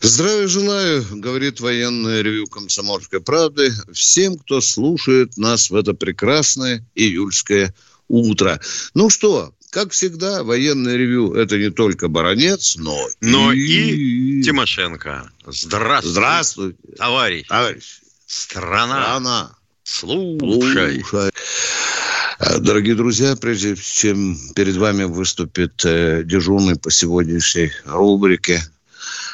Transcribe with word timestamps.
Здравия 0.00 0.46
желаю, 0.46 1.04
говорит 1.10 1.60
военное 1.60 2.22
ревю 2.22 2.46
«Комсомольской 2.46 3.20
правды» 3.20 3.72
всем, 3.92 4.38
кто 4.38 4.60
слушает 4.60 5.36
нас 5.36 5.70
в 5.70 5.74
это 5.74 5.94
прекрасное 5.94 6.84
июльское 6.94 7.74
утро. 8.08 8.60
Ну 8.94 9.10
что, 9.10 9.52
как 9.70 9.92
всегда, 9.92 10.44
военное 10.44 10.96
ревю– 10.96 11.34
это 11.34 11.58
не 11.58 11.70
только 11.70 12.08
Баранец, 12.08 12.76
но, 12.76 13.08
но 13.20 13.52
и... 13.52 13.58
и 13.60 14.42
Тимошенко. 14.42 15.30
Здравствуйте, 15.46 16.12
Здравствуйте, 16.12 16.78
товарищ. 16.96 17.46
товарищ. 17.48 18.00
Страна. 18.26 19.02
Страна. 19.02 19.56
Слушай. 19.82 21.02
Слушай. 21.08 21.30
Дорогие 22.60 22.94
друзья, 22.94 23.34
прежде 23.34 23.74
чем 23.74 24.38
перед 24.54 24.76
вами 24.76 25.04
выступит 25.04 25.84
э, 25.84 26.22
дежурный 26.24 26.76
по 26.76 26.90
сегодняшней 26.90 27.72
рубрике 27.84 28.62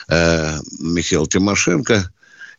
э, 0.08 0.58
Михаил 0.78 1.26
Тимошенко, 1.26 2.10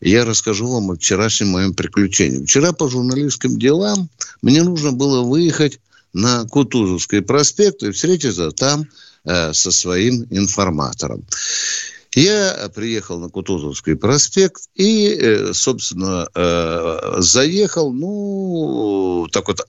я 0.01 0.25
расскажу 0.25 0.67
вам 0.67 0.91
о 0.91 0.95
вчерашнем 0.95 1.49
моем 1.49 1.73
приключении. 1.73 2.45
Вчера 2.45 2.73
по 2.73 2.89
журналистским 2.89 3.57
делам 3.57 4.09
мне 4.41 4.63
нужно 4.63 4.91
было 4.91 5.21
выехать 5.21 5.79
на 6.13 6.45
Кутузовский 6.45 7.21
проспект 7.21 7.83
и 7.83 7.91
встретиться 7.91 8.51
там 8.51 8.85
э, 9.25 9.53
со 9.53 9.71
своим 9.71 10.25
информатором. 10.29 11.23
Я 12.15 12.71
приехал 12.73 13.19
на 13.19 13.29
Кутузовский 13.29 13.97
проспект 13.97 14.69
и, 14.73 15.09
э, 15.09 15.53
собственно, 15.53 16.27
э, 16.33 17.15
заехал, 17.17 17.91
ну, 17.91 19.27
так 19.31 19.49
вот, 19.49 19.59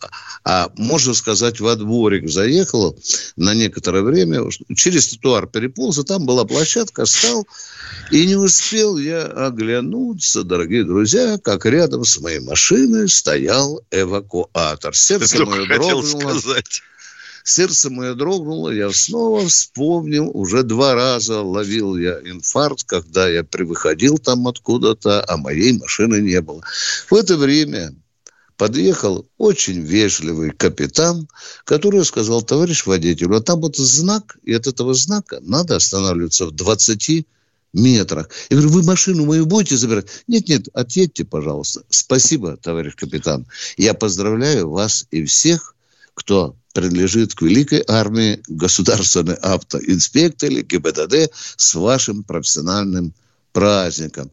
а 0.44 0.70
можно 0.76 1.12
сказать, 1.14 1.58
во 1.58 1.74
дворик 1.74 2.30
заехал 2.30 2.96
на 3.34 3.52
некоторое 3.52 4.02
время, 4.02 4.48
через 4.76 5.08
тротуар 5.08 5.48
переполз, 5.48 5.98
и 5.98 6.04
там 6.04 6.24
была 6.24 6.44
площадка, 6.44 7.04
стал, 7.04 7.48
и 8.12 8.24
не 8.26 8.36
успел 8.36 8.96
я 8.96 9.24
оглянуться, 9.24 10.44
дорогие 10.44 10.84
друзья, 10.84 11.38
как 11.42 11.66
рядом 11.66 12.04
с 12.04 12.20
моей 12.20 12.38
машиной 12.38 13.08
стоял 13.08 13.82
эвакуатор. 13.90 14.94
Сердце 14.94 15.44
мое 15.44 15.66
дрогнуло. 15.66 16.38
сказать. 16.38 16.82
Сердце 17.48 17.90
мое 17.90 18.14
дрогнуло, 18.14 18.70
я 18.70 18.90
снова 18.90 19.46
вспомнил, 19.46 20.28
уже 20.34 20.64
два 20.64 20.94
раза 20.94 21.42
ловил 21.42 21.96
я 21.96 22.18
инфаркт, 22.24 22.82
когда 22.82 23.28
я 23.28 23.46
выходил 23.52 24.18
там 24.18 24.48
откуда-то, 24.48 25.24
а 25.28 25.36
моей 25.36 25.72
машины 25.78 26.20
не 26.20 26.40
было. 26.40 26.62
В 27.08 27.14
это 27.14 27.36
время 27.36 27.94
подъехал 28.56 29.28
очень 29.38 29.80
вежливый 29.80 30.50
капитан, 30.50 31.28
который 31.64 32.04
сказал, 32.04 32.42
товарищ 32.42 32.84
водитель, 32.84 33.28
вот 33.28 33.44
там 33.44 33.60
вот 33.60 33.76
знак, 33.76 34.36
и 34.42 34.52
от 34.52 34.66
этого 34.66 34.92
знака 34.94 35.38
надо 35.40 35.76
останавливаться 35.76 36.46
в 36.46 36.50
20 36.50 37.28
метрах. 37.72 38.28
Я 38.50 38.56
говорю, 38.56 38.72
вы 38.72 38.82
машину 38.82 39.24
мою 39.24 39.46
будете 39.46 39.76
забирать? 39.76 40.08
Нет, 40.26 40.48
нет, 40.48 40.66
отъедьте, 40.72 41.24
пожалуйста. 41.24 41.84
Спасибо, 41.90 42.56
товарищ 42.56 42.96
капитан. 42.96 43.46
Я 43.76 43.94
поздравляю 43.94 44.68
вас 44.68 45.06
и 45.12 45.24
всех, 45.24 45.76
кто 46.14 46.56
принадлежит 46.76 47.34
к 47.34 47.40
великой 47.40 47.82
армии 47.88 48.42
государственной 48.48 49.36
автоинспекции 49.36 50.60
ГИБДД 50.60 51.32
с 51.56 51.74
вашим 51.74 52.22
профессиональным 52.22 53.14
праздником. 53.52 54.30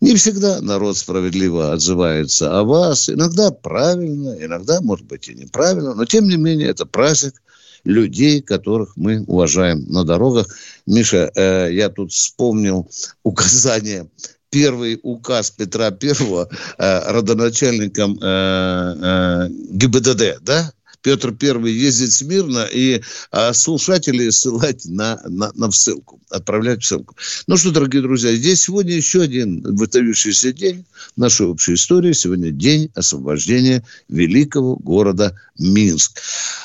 Не 0.00 0.14
всегда 0.14 0.60
народ 0.60 0.96
справедливо 0.96 1.72
отзывается 1.72 2.56
о 2.56 2.62
вас. 2.62 3.08
Иногда 3.08 3.50
правильно, 3.50 4.36
иногда, 4.38 4.80
может 4.80 5.04
быть, 5.06 5.28
и 5.28 5.34
неправильно. 5.34 5.94
Но, 5.94 6.04
тем 6.04 6.28
не 6.28 6.36
менее, 6.36 6.68
это 6.68 6.86
праздник 6.86 7.42
людей, 7.82 8.40
которых 8.40 8.96
мы 8.96 9.24
уважаем 9.26 9.84
на 9.88 10.04
дорогах. 10.04 10.46
Миша, 10.86 11.32
э, 11.34 11.70
я 11.72 11.88
тут 11.88 12.12
вспомнил 12.12 12.88
указание 13.24 14.08
первый 14.50 15.00
указ 15.02 15.50
Петра 15.50 15.90
Первого 15.90 16.48
э, 16.78 17.12
родоначальником 17.12 18.16
э, 18.22 18.26
э, 18.26 19.48
ГИБДД, 19.72 20.38
да? 20.42 20.72
Петр 21.02 21.32
Первый 21.32 21.72
ездит 21.72 22.12
смирно 22.12 22.68
и 22.70 23.02
а, 23.30 23.52
слушателей 23.52 24.30
ссылать 24.32 24.84
на, 24.84 25.20
на, 25.26 25.50
на 25.54 25.70
ссылку, 25.70 26.20
отправлять 26.28 26.82
в 26.82 26.86
ссылку. 26.86 27.16
Ну 27.46 27.56
что, 27.56 27.70
дорогие 27.70 28.02
друзья, 28.02 28.34
здесь 28.34 28.62
сегодня 28.62 28.94
еще 28.94 29.22
один 29.22 29.62
выдающийся 29.62 30.52
день 30.52 30.84
нашей 31.16 31.46
общей 31.46 31.74
истории. 31.74 32.12
Сегодня 32.12 32.50
день 32.50 32.90
освобождения 32.94 33.84
великого 34.08 34.76
города 34.76 35.36
Минск. 35.58 36.20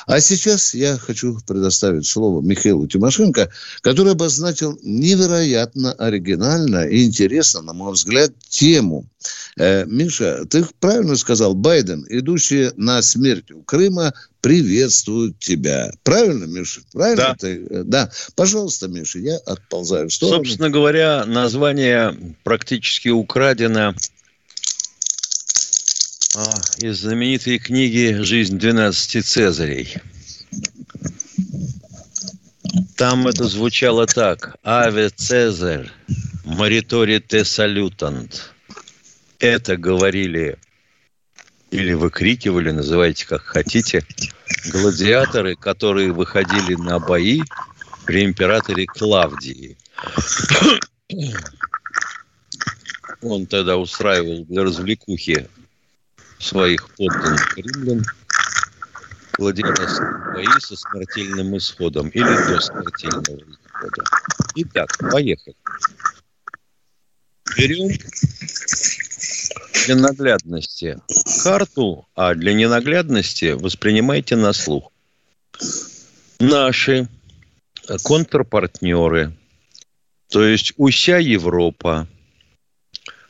А 0.06 0.20
сейчас 0.20 0.74
я 0.74 0.96
хочу 0.96 1.38
предоставить 1.46 2.06
слово 2.06 2.40
Михаилу 2.40 2.86
Тимошенко, 2.86 3.50
который 3.82 4.12
обозначил 4.12 4.78
невероятно 4.82 5.92
оригинально 5.92 6.86
и 6.86 7.04
интересно, 7.04 7.62
на 7.62 7.72
мой 7.72 7.92
взгляд, 7.92 8.32
тему. 8.48 9.06
Э, 9.58 9.84
Миша, 9.86 10.44
ты 10.46 10.64
правильно 10.80 11.16
сказал, 11.16 11.54
Байден, 11.54 12.04
идущий 12.08 12.70
на 12.76 13.00
смерть 13.02 13.50
у 13.50 13.62
Крыма, 13.62 14.12
приветствуют 14.40 15.38
тебя. 15.38 15.90
Правильно, 16.02 16.44
Миша? 16.44 16.82
Правильно? 16.92 17.28
Да. 17.28 17.36
Ты? 17.38 17.66
Э, 17.68 17.82
да. 17.84 18.10
Пожалуйста, 18.34 18.88
Миша, 18.88 19.18
я 19.18 19.36
отползаю 19.38 20.08
в 20.08 20.12
сторону. 20.12 20.44
Собственно 20.44 20.70
говоря, 20.70 21.24
название 21.24 22.16
практически 22.44 23.08
украдено 23.08 23.94
а, 26.36 26.44
из 26.78 27.00
знаменитой 27.00 27.58
книги 27.58 28.18
«Жизнь 28.20 28.58
12 28.58 29.24
Цезарей». 29.24 29.96
Там 32.96 33.26
это 33.26 33.44
звучало 33.44 34.06
так. 34.06 34.56
«Аве 34.62 35.08
Цезарь, 35.08 35.90
моритори 36.44 37.20
те 37.20 37.44
салютант». 37.44 38.55
Это 39.38 39.76
говорили 39.76 40.58
или 41.70 41.92
выкрикивали, 41.92 42.70
называйте 42.70 43.26
как 43.26 43.42
хотите, 43.42 44.04
гладиаторы, 44.70 45.56
которые 45.56 46.12
выходили 46.12 46.74
на 46.74 46.98
бои 46.98 47.42
при 48.06 48.24
императоре 48.24 48.86
Клавдии. 48.86 49.76
Он 53.20 53.46
тогда 53.46 53.76
устраивал 53.76 54.44
для 54.44 54.62
развлекухи 54.62 55.48
своих 56.38 56.88
подданных 56.90 57.56
римлян 57.56 58.04
гладиаторские 59.36 60.32
бои 60.32 60.60
со 60.60 60.76
смертельным 60.76 61.56
исходом 61.56 62.08
или 62.08 62.24
до 62.24 62.60
смертельного 62.60 63.40
исхода. 63.40 64.04
Итак, 64.54 64.96
поехали. 65.10 65.56
Берем 67.56 67.88
для 69.86 69.96
наглядности 69.96 70.98
карту, 71.44 72.06
а 72.14 72.34
для 72.34 72.52
ненаглядности 72.52 73.52
воспринимайте 73.52 74.36
на 74.36 74.52
слух. 74.52 74.90
Наши 76.38 77.08
контрпартнеры, 78.02 79.32
то 80.28 80.44
есть 80.44 80.72
уся 80.76 81.18
Европа, 81.18 82.08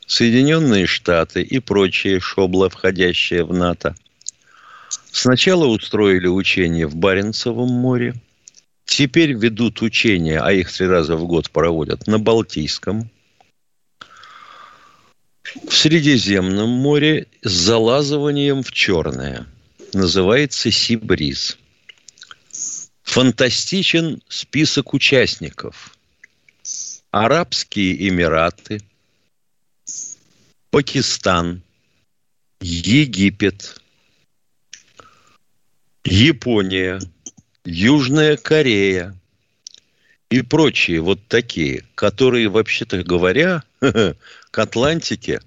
Соединенные 0.05 0.85
Штаты 0.85 1.41
и 1.41 1.59
прочие 1.59 2.19
шобла, 2.19 2.69
входящие 2.69 3.43
в 3.43 3.53
НАТО, 3.53 3.95
сначала 5.11 5.65
устроили 5.65 6.27
учения 6.27 6.87
в 6.87 6.95
Баренцевом 6.95 7.69
море, 7.69 8.15
теперь 8.85 9.33
ведут 9.33 9.81
учения, 9.81 10.39
а 10.39 10.51
их 10.51 10.71
три 10.71 10.87
раза 10.87 11.15
в 11.17 11.27
год 11.27 11.51
проводят 11.51 12.07
на 12.07 12.19
Балтийском, 12.19 13.09
в 15.55 15.73
Средиземном 15.73 16.69
море 16.69 17.27
с 17.43 17.51
залазыванием 17.51 18.63
в 18.63 18.71
Черное. 18.71 19.47
Называется 19.93 20.71
Сибриз. 20.71 21.57
Фантастичен 23.03 24.21
список 24.27 24.93
участников. 24.93 25.95
Арабские 27.11 28.07
Эмираты, 28.09 28.81
Пакистан, 30.69 31.61
Египет, 32.59 33.81
Япония, 36.03 36.99
Южная 37.63 38.35
Корея, 38.37 39.17
и 40.29 40.41
прочие 40.41 40.99
вот 40.99 41.19
такие, 41.27 41.85
которые, 41.95 42.49
вообще-то 42.49 43.03
говоря, 43.03 43.63
к 44.57 44.59
Атлантике 44.59 45.39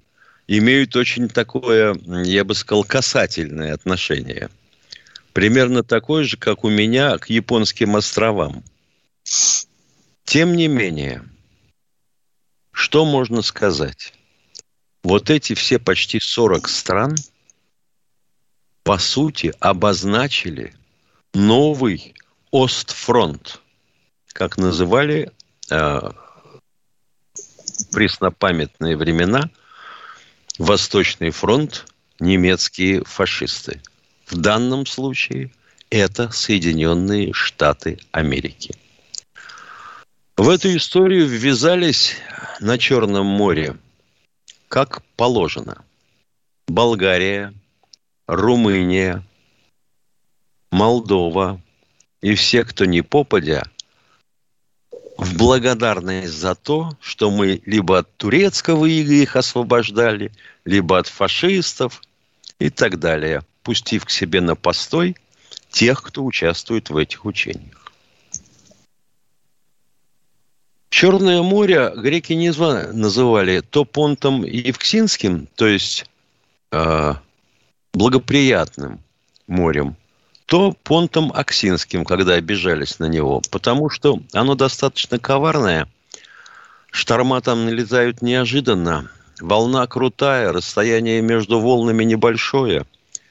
имеют 0.47 0.95
очень 0.95 1.29
такое, 1.29 1.99
я 2.23 2.45
бы 2.45 2.55
сказал, 2.55 2.85
касательное 2.85 3.75
отношение. 3.75 4.51
Примерно 5.33 5.83
такое 5.83 6.23
же, 6.23 6.37
как 6.37 6.63
у 6.63 6.69
меня 6.69 7.19
к 7.19 7.29
японским 7.29 7.97
островам. 7.97 8.63
Тем 10.23 10.55
не 10.55 10.69
менее, 10.69 11.25
что 12.71 13.05
можно 13.05 13.43
сказать? 13.43 14.15
Вот 15.03 15.29
эти 15.29 15.55
все 15.55 15.81
почти 15.81 16.21
40 16.21 16.69
стран, 16.69 17.17
по 18.85 18.97
сути, 18.99 19.53
обозначили 19.59 20.73
новый 21.35 22.15
Остфронт, 22.53 23.61
как 24.33 24.57
называли 24.57 25.33
э, 25.69 26.01
преснопамятные 27.93 28.97
времена 28.97 29.51
Восточный 30.59 31.31
фронт 31.31 31.87
немецкие 32.19 33.03
фашисты. 33.05 33.81
В 34.27 34.37
данном 34.37 34.87
случае 34.87 35.51
это 35.89 36.31
Соединенные 36.31 37.33
Штаты 37.33 37.99
Америки. 38.13 38.75
В 40.37 40.49
эту 40.49 40.77
историю 40.77 41.27
ввязались 41.27 42.17
на 42.61 42.79
Черном 42.79 43.27
море, 43.27 43.77
как 44.69 45.03
положено. 45.17 45.85
Болгария, 46.69 47.53
Румыния, 48.27 49.25
Молдова 50.71 51.61
и 52.21 52.35
все, 52.35 52.65
кто 52.65 52.85
не 52.85 53.03
попадя, 53.03 53.65
в 55.21 55.37
благодарность 55.37 56.33
за 56.33 56.55
то, 56.55 56.97
что 56.99 57.31
мы 57.31 57.61
либо 57.67 57.99
от 57.99 58.17
турецкого 58.17 58.87
ига 58.87 59.13
их 59.13 59.37
освобождали, 59.37 60.33
либо 60.65 60.99
от 60.99 61.09
фашистов 61.09 62.01
и 62.59 62.71
так 62.71 62.99
далее, 62.99 63.43
пустив 63.63 64.07
к 64.07 64.11
себе 64.11 64.41
на 64.41 64.57
постой 64.57 65.17
тех, 65.71 66.03
кто 66.03 66.25
участвует 66.25 66.89
в 66.89 66.97
этих 66.97 67.27
учениях. 67.27 67.93
Черное 70.89 71.43
море 71.43 71.93
греки 71.97 72.33
не 72.33 72.51
называли 72.51 73.61
то 73.61 73.85
понтом 73.85 74.43
Евксинским, 74.43 75.47
то 75.55 75.67
есть 75.67 76.07
э, 76.73 77.15
благоприятным 77.93 79.01
морем, 79.47 79.97
то 80.51 80.75
понтом 80.83 81.31
Аксинским, 81.33 82.05
когда 82.05 82.35
обижались 82.35 82.99
на 82.99 83.05
него, 83.05 83.41
потому 83.53 83.89
что 83.89 84.19
оно 84.33 84.57
достаточно 84.57 85.21
коварное, 85.21 85.87
шторма 86.91 87.41
там 87.41 87.67
налетают 87.67 88.21
неожиданно, 88.21 89.09
волна 89.41 89.87
крутая, 89.87 90.53
расстояние 90.53 91.23
между 91.23 91.61
волнами 91.61 92.03
небольшое, 92.03 92.85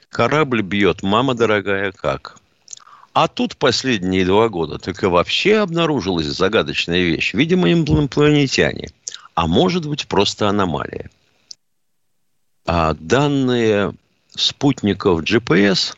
корабль 0.08 0.62
бьет, 0.62 1.02
мама 1.02 1.34
дорогая, 1.34 1.92
как. 1.92 2.38
А 3.12 3.28
тут 3.28 3.58
последние 3.58 4.24
два 4.24 4.48
года 4.48 4.78
так 4.78 5.02
и 5.02 5.06
вообще 5.06 5.58
обнаружилась 5.58 6.24
загадочная 6.24 7.02
вещь. 7.02 7.34
Видимо, 7.34 7.70
инопланетяне. 7.70 8.92
А 9.34 9.46
может 9.46 9.86
быть, 9.86 10.08
просто 10.08 10.48
аномалия. 10.48 11.10
А 12.64 12.94
данные 12.94 13.92
спутников 14.34 15.20
GPS 15.20 15.96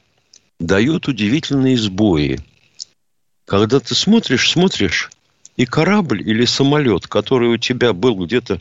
дают 0.62 1.08
удивительные 1.08 1.76
сбои. 1.76 2.40
Когда 3.44 3.80
ты 3.80 3.94
смотришь, 3.94 4.50
смотришь, 4.50 5.10
и 5.56 5.66
корабль 5.66 6.22
или 6.22 6.44
самолет, 6.44 7.06
который 7.06 7.48
у 7.48 7.58
тебя 7.58 7.92
был 7.92 8.24
где-то 8.24 8.60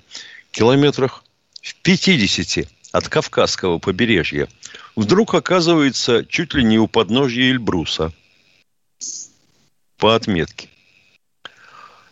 километрах 0.51 1.23
в 1.61 1.75
50 1.75 2.67
от 2.91 3.07
Кавказского 3.07 3.77
побережья, 3.77 4.49
вдруг 4.95 5.35
оказывается 5.35 6.25
чуть 6.25 6.53
ли 6.53 6.63
не 6.63 6.79
у 6.79 6.87
подножья 6.87 7.49
Эльбруса 7.49 8.11
по 9.97 10.15
отметке. 10.15 10.67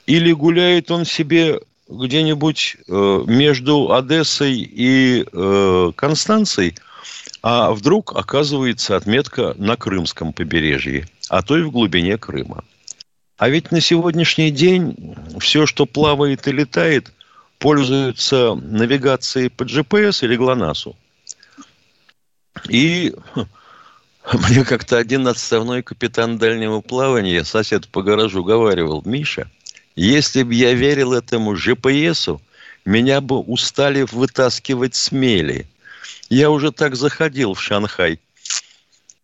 Или 0.06 0.32
гуляет 0.32 0.92
он 0.92 1.06
себе 1.06 1.60
где-нибудь 1.90 2.78
э, 2.88 3.24
между 3.28 3.92
Одессой 3.92 4.56
и 4.58 5.26
э, 5.26 5.92
Констанцией– 5.96 6.76
а 7.42 7.72
вдруг 7.72 8.16
оказывается 8.16 8.96
отметка 8.96 9.56
на 9.58 9.76
Крымском 9.78 10.34
побережье, 10.34 11.08
а 11.30 11.42
то 11.42 11.58
и 11.58 11.62
в 11.62 11.72
глубине 11.72 12.18
Крыма. 12.18 12.64
А 13.38 13.48
ведь 13.48 13.72
на 13.72 13.80
сегодняшний 13.80 14.52
день 14.52 15.16
все, 15.40 15.66
что 15.66 15.86
плавает 15.86 16.48
и 16.48 16.52
летает, 16.52 17.14
пользуются 17.58 18.56
навигацией 18.56 19.50
по 19.50 19.64
GPS 19.64 20.26
или 20.26 20.36
ГЛОНАССу. 20.36 20.98
И 22.68 23.16
мне 24.34 24.66
как-то 24.66 24.98
один 24.98 25.28
отставной 25.28 25.82
капитан 25.82 26.38
дальнего 26.38 26.82
плавания, 26.82 27.46
сосед 27.46 27.88
по 27.88 28.02
гаражу, 28.02 28.44
говаривал, 28.44 29.02
Миша, 29.06 29.50
если 29.96 30.44
бы 30.44 30.54
я 30.54 30.74
верил 30.74 31.14
этому 31.14 31.56
GPS, 31.56 32.42
меня 32.84 33.22
бы 33.22 33.40
устали 33.40 34.06
вытаскивать 34.12 34.96
смели– 34.96 35.66
я 36.30 36.50
уже 36.50 36.72
так 36.72 36.96
заходил 36.96 37.54
в 37.54 37.62
Шанхай. 37.62 38.20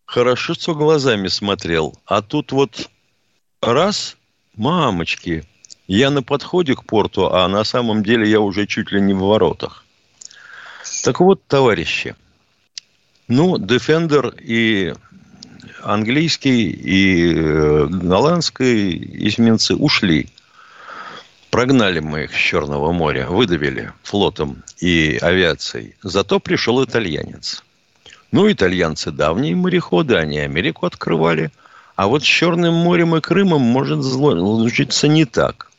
Хорошо, 0.04 0.54
что 0.54 0.74
глазами 0.74 1.28
смотрел. 1.28 1.98
А 2.04 2.22
тут 2.22 2.52
вот 2.52 2.90
раз, 3.60 4.16
мамочки, 4.54 5.44
я 5.88 6.10
на 6.10 6.22
подходе 6.22 6.74
к 6.74 6.84
порту, 6.84 7.32
а 7.32 7.46
на 7.48 7.64
самом 7.64 8.02
деле 8.02 8.28
я 8.28 8.40
уже 8.40 8.66
чуть 8.66 8.92
ли 8.92 9.00
не 9.00 9.14
в 9.14 9.18
воротах. 9.18 9.84
Так 11.02 11.20
вот, 11.20 11.44
товарищи, 11.46 12.16
ну, 13.28 13.56
Defender 13.56 14.34
и 14.40 14.94
английский, 15.82 16.70
и 16.70 17.34
э, 17.34 17.86
голландский 17.86 19.28
эсминцы 19.28 19.74
ушли. 19.74 20.28
Прогнали 21.56 22.00
мы 22.00 22.24
их 22.24 22.34
с 22.34 22.36
Черного 22.36 22.92
моря, 22.92 23.28
выдавили 23.28 23.90
флотом 24.02 24.62
и 24.78 25.18
авиацией. 25.22 25.94
Зато 26.02 26.38
пришел 26.38 26.84
итальянец. 26.84 27.64
Ну, 28.30 28.52
итальянцы 28.52 29.10
давние 29.10 29.56
мореходы, 29.56 30.16
они 30.16 30.38
Америку 30.38 30.84
открывали. 30.84 31.50
А 31.94 32.08
вот 32.08 32.22
с 32.24 32.26
Черным 32.26 32.74
морем 32.74 33.16
и 33.16 33.22
Крымом 33.22 33.62
может 33.62 34.04
случиться 34.04 35.08
не 35.08 35.24
так. 35.24 35.70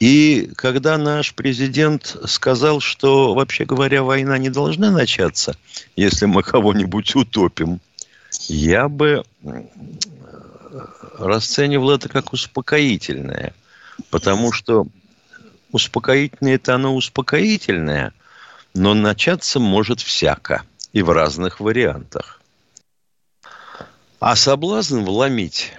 И 0.00 0.50
когда 0.56 0.98
наш 0.98 1.32
президент 1.32 2.16
сказал, 2.26 2.80
что, 2.80 3.34
вообще 3.34 3.66
говоря, 3.66 4.02
война 4.02 4.36
не 4.36 4.50
должна 4.50 4.90
начаться, 4.90 5.54
если 5.94 6.26
мы 6.26 6.42
кого-нибудь 6.42 7.14
утопим, 7.14 7.78
я 8.48 8.88
бы 8.88 9.22
расценивал 11.16 11.92
это 11.92 12.08
как 12.08 12.32
успокоительное– 12.32 13.54
Потому 14.10 14.52
что 14.52 14.86
успокоительное 15.72 16.54
это 16.56 16.74
оно 16.74 16.94
успокоительное, 16.94 18.12
но 18.74 18.94
начаться 18.94 19.60
может 19.60 20.00
всяко 20.00 20.62
и 20.92 21.02
в 21.02 21.10
разных 21.10 21.60
вариантах. 21.60 22.40
А 24.20 24.34
соблазн 24.36 25.00
вломить, 25.00 25.72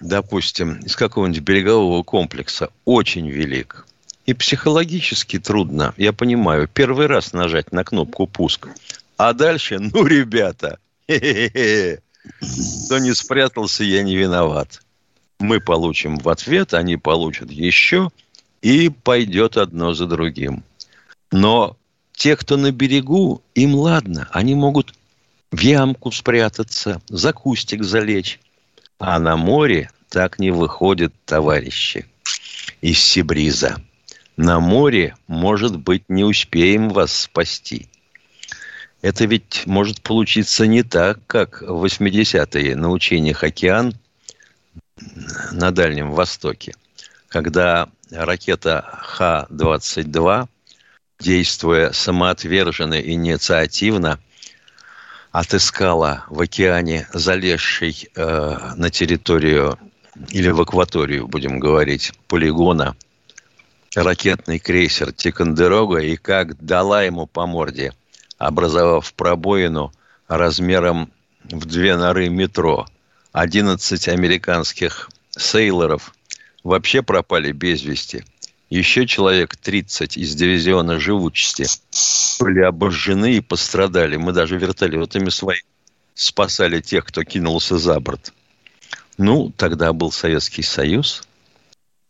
допустим, 0.00 0.80
из 0.80 0.96
какого-нибудь 0.96 1.42
берегового 1.42 2.02
комплекса 2.02 2.70
очень 2.84 3.28
велик. 3.28 3.86
И 4.26 4.34
психологически 4.34 5.38
трудно, 5.38 5.94
я 5.96 6.12
понимаю, 6.12 6.66
первый 6.66 7.06
раз 7.06 7.32
нажать 7.32 7.72
на 7.72 7.84
кнопку 7.84 8.26
«пуск». 8.26 8.68
А 9.16 9.32
дальше, 9.32 9.78
ну, 9.78 10.06
ребята, 10.06 10.78
кто 11.06 12.98
не 12.98 13.14
спрятался, 13.14 13.84
я 13.84 14.02
не 14.02 14.16
виноват 14.16 14.80
мы 15.38 15.60
получим 15.60 16.16
в 16.16 16.28
ответ, 16.28 16.74
они 16.74 16.96
получат 16.96 17.50
еще, 17.50 18.10
и 18.64 18.88
пойдет 18.88 19.58
одно 19.58 19.92
за 19.92 20.06
другим. 20.06 20.64
Но 21.30 21.76
те, 22.12 22.34
кто 22.34 22.56
на 22.56 22.72
берегу, 22.72 23.42
им 23.54 23.74
ладно, 23.74 24.26
они 24.32 24.54
могут 24.54 24.94
в 25.52 25.60
ямку 25.60 26.10
спрятаться, 26.10 27.02
за 27.08 27.34
кустик 27.34 27.84
залечь. 27.84 28.40
А 28.98 29.18
на 29.18 29.36
море 29.36 29.90
так 30.08 30.38
не 30.38 30.50
выходят 30.50 31.12
товарищи 31.26 32.06
из 32.80 32.98
Сибриза. 33.00 33.82
На 34.38 34.60
море, 34.60 35.14
может 35.26 35.76
быть, 35.76 36.04
не 36.08 36.24
успеем 36.24 36.88
вас 36.88 37.12
спасти. 37.14 37.86
Это 39.02 39.26
ведь 39.26 39.64
может 39.66 40.00
получиться 40.00 40.66
не 40.66 40.82
так, 40.82 41.18
как 41.26 41.60
в 41.60 41.84
80-е 41.84 42.76
на 42.76 42.90
учениях 42.90 43.44
«Океан» 43.44 43.94
на 45.52 45.70
Дальнем 45.70 46.12
Востоке, 46.12 46.72
когда 47.28 47.90
ракета 48.10 48.98
Х-22, 49.02 50.48
действуя 51.20 51.92
самоотверженно 51.92 52.94
и 52.94 53.12
инициативно, 53.12 54.18
отыскала 55.32 56.24
в 56.28 56.40
океане 56.40 57.08
залезший 57.12 58.08
э, 58.14 58.58
на 58.76 58.90
территорию 58.90 59.78
или 60.30 60.50
в 60.50 60.60
акваторию, 60.60 61.26
будем 61.26 61.58
говорить, 61.58 62.12
полигона 62.28 62.96
ракетный 63.96 64.58
крейсер 64.58 65.12
Тикандерога 65.12 65.98
и 65.98 66.16
как 66.16 66.56
дала 66.64 67.02
ему 67.02 67.26
по 67.26 67.46
морде, 67.46 67.92
образовав 68.38 69.12
пробоину 69.14 69.92
размером 70.28 71.12
в 71.44 71.64
две 71.66 71.96
норы 71.96 72.28
метро. 72.28 72.86
11 73.32 74.08
американских 74.08 75.10
сейлоров 75.30 76.14
вообще 76.64 77.02
пропали 77.02 77.52
без 77.52 77.82
вести. 77.82 78.24
Еще 78.70 79.06
человек 79.06 79.56
30 79.56 80.16
из 80.16 80.34
дивизиона 80.34 80.98
живучести 80.98 81.66
были 82.40 82.62
обожжены 82.62 83.34
и 83.34 83.40
пострадали. 83.40 84.16
Мы 84.16 84.32
даже 84.32 84.58
вертолетами 84.58 85.28
своими 85.28 85.62
спасали 86.14 86.80
тех, 86.80 87.04
кто 87.04 87.22
кинулся 87.22 87.78
за 87.78 88.00
борт. 88.00 88.32
Ну, 89.18 89.52
тогда 89.56 89.92
был 89.92 90.10
Советский 90.10 90.62
Союз, 90.62 91.22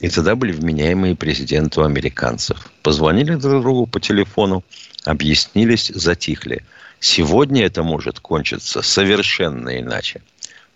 и 0.00 0.08
тогда 0.08 0.36
были 0.36 0.52
вменяемые 0.52 1.16
президенты 1.16 1.80
у 1.80 1.84
американцев. 1.84 2.70
Позвонили 2.82 3.34
друг 3.34 3.62
другу 3.62 3.86
по 3.86 4.00
телефону, 4.00 4.64
объяснились, 5.04 5.88
затихли. 5.94 6.64
Сегодня 7.00 7.66
это 7.66 7.82
может 7.82 8.20
кончиться 8.20 8.80
совершенно 8.80 9.78
иначе. 9.78 10.22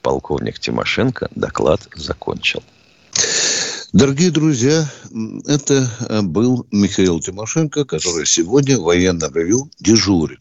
Полковник 0.02 0.58
Тимошенко 0.58 1.28
доклад 1.34 1.88
закончил. 1.94 2.62
Дорогие 3.94 4.30
друзья, 4.30 4.86
это 5.46 5.88
был 6.24 6.66
Михаил 6.70 7.20
Тимошенко, 7.20 7.86
который 7.86 8.26
сегодня 8.26 8.76
в 8.76 8.82
военном 8.82 9.32
дежурит. 9.80 10.40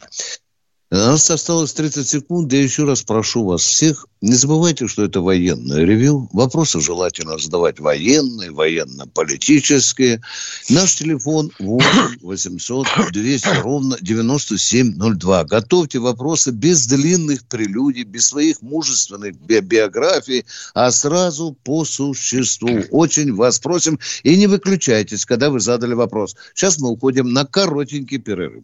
У 0.90 0.96
нас 0.96 1.30
осталось 1.30 1.74
30 1.74 2.08
секунд. 2.08 2.54
Я 2.54 2.64
еще 2.64 2.86
раз 2.86 3.02
прошу 3.02 3.44
вас 3.44 3.62
всех, 3.62 4.08
не 4.22 4.36
забывайте, 4.36 4.88
что 4.88 5.04
это 5.04 5.20
военное 5.20 5.84
ревю. 5.84 6.30
Вопросы 6.32 6.80
желательно 6.80 7.38
задавать 7.38 7.82
военные, 7.82 8.52
военно-политические. 8.52 10.22
Наш 10.70 10.96
телефон 10.96 11.52
8 11.60 12.20
800 12.22 12.88
200 13.12 13.62
ровно 13.64 13.98
9702. 14.00 15.44
Готовьте 15.44 16.00
вопросы 16.00 16.52
без 16.52 16.88
длинных 16.88 17.46
прелюдий, 17.48 18.04
без 18.04 18.28
своих 18.28 18.62
мужественных 18.62 19.38
би 19.42 19.60
биографий, 19.60 20.46
а 20.74 20.90
сразу 20.92 21.58
по 21.66 21.84
существу. 21.84 22.86
Очень 22.92 23.36
вас 23.36 23.60
просим. 23.60 24.00
И 24.24 24.38
не 24.38 24.48
выключайтесь, 24.48 25.26
когда 25.26 25.50
вы 25.50 25.60
задали 25.60 25.96
вопрос. 25.96 26.38
Сейчас 26.56 26.80
мы 26.80 26.92
уходим 26.92 27.34
на 27.34 27.46
коротенький 27.46 28.20
перерыв. 28.20 28.64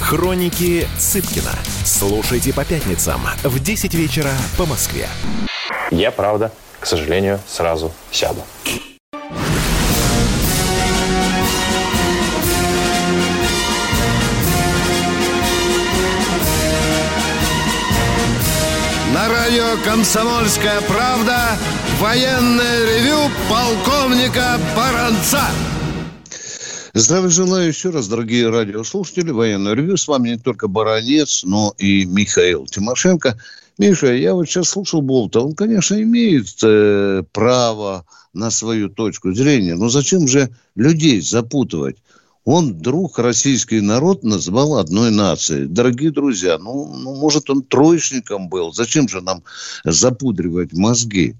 Хроники 0.00 0.88
Цыпкина. 0.98 1.52
Слушайте 1.84 2.52
по 2.52 2.64
пятницам 2.64 3.20
в 3.44 3.62
10 3.62 3.94
вечера 3.94 4.32
по 4.56 4.66
Москве. 4.66 5.06
Я, 5.90 6.10
правда, 6.10 6.52
к 6.80 6.86
сожалению, 6.86 7.38
сразу 7.46 7.92
сяду. 8.10 8.42
На 19.12 19.28
радио 19.28 19.76
«Комсомольская 19.84 20.80
правда» 20.82 21.58
военное 22.00 22.84
ревю 22.86 23.30
полковника 23.48 24.58
Баранца. 24.74 25.42
Здравия 27.00 27.30
желаю 27.30 27.68
еще 27.68 27.88
раз, 27.88 28.08
дорогие 28.08 28.50
радиослушатели. 28.50 29.30
Военное 29.30 29.72
ревю. 29.72 29.96
С 29.96 30.06
вами 30.06 30.30
не 30.30 30.36
только 30.36 30.68
Баранец, 30.68 31.44
но 31.44 31.74
и 31.78 32.04
Михаил 32.04 32.66
Тимошенко. 32.66 33.38
Миша, 33.78 34.12
я 34.12 34.34
вот 34.34 34.44
сейчас 34.44 34.68
слушал 34.68 35.00
Болта. 35.00 35.40
Он, 35.40 35.54
конечно, 35.54 35.94
имеет 35.94 36.48
э, 36.62 37.22
право 37.32 38.04
на 38.34 38.50
свою 38.50 38.90
точку 38.90 39.32
зрения. 39.32 39.76
Но 39.76 39.88
зачем 39.88 40.28
же 40.28 40.50
людей 40.76 41.22
запутывать? 41.22 41.96
Он 42.44 42.78
друг 42.78 43.18
российский 43.18 43.80
народ 43.80 44.22
назвал 44.22 44.76
одной 44.76 45.10
нацией. 45.10 45.68
Дорогие 45.68 46.10
друзья, 46.10 46.58
ну, 46.58 46.94
ну, 46.94 47.14
может, 47.14 47.48
он 47.48 47.62
троечником 47.62 48.50
был. 48.50 48.74
Зачем 48.74 49.08
же 49.08 49.22
нам 49.22 49.42
запудривать 49.84 50.74
мозги? 50.74 51.34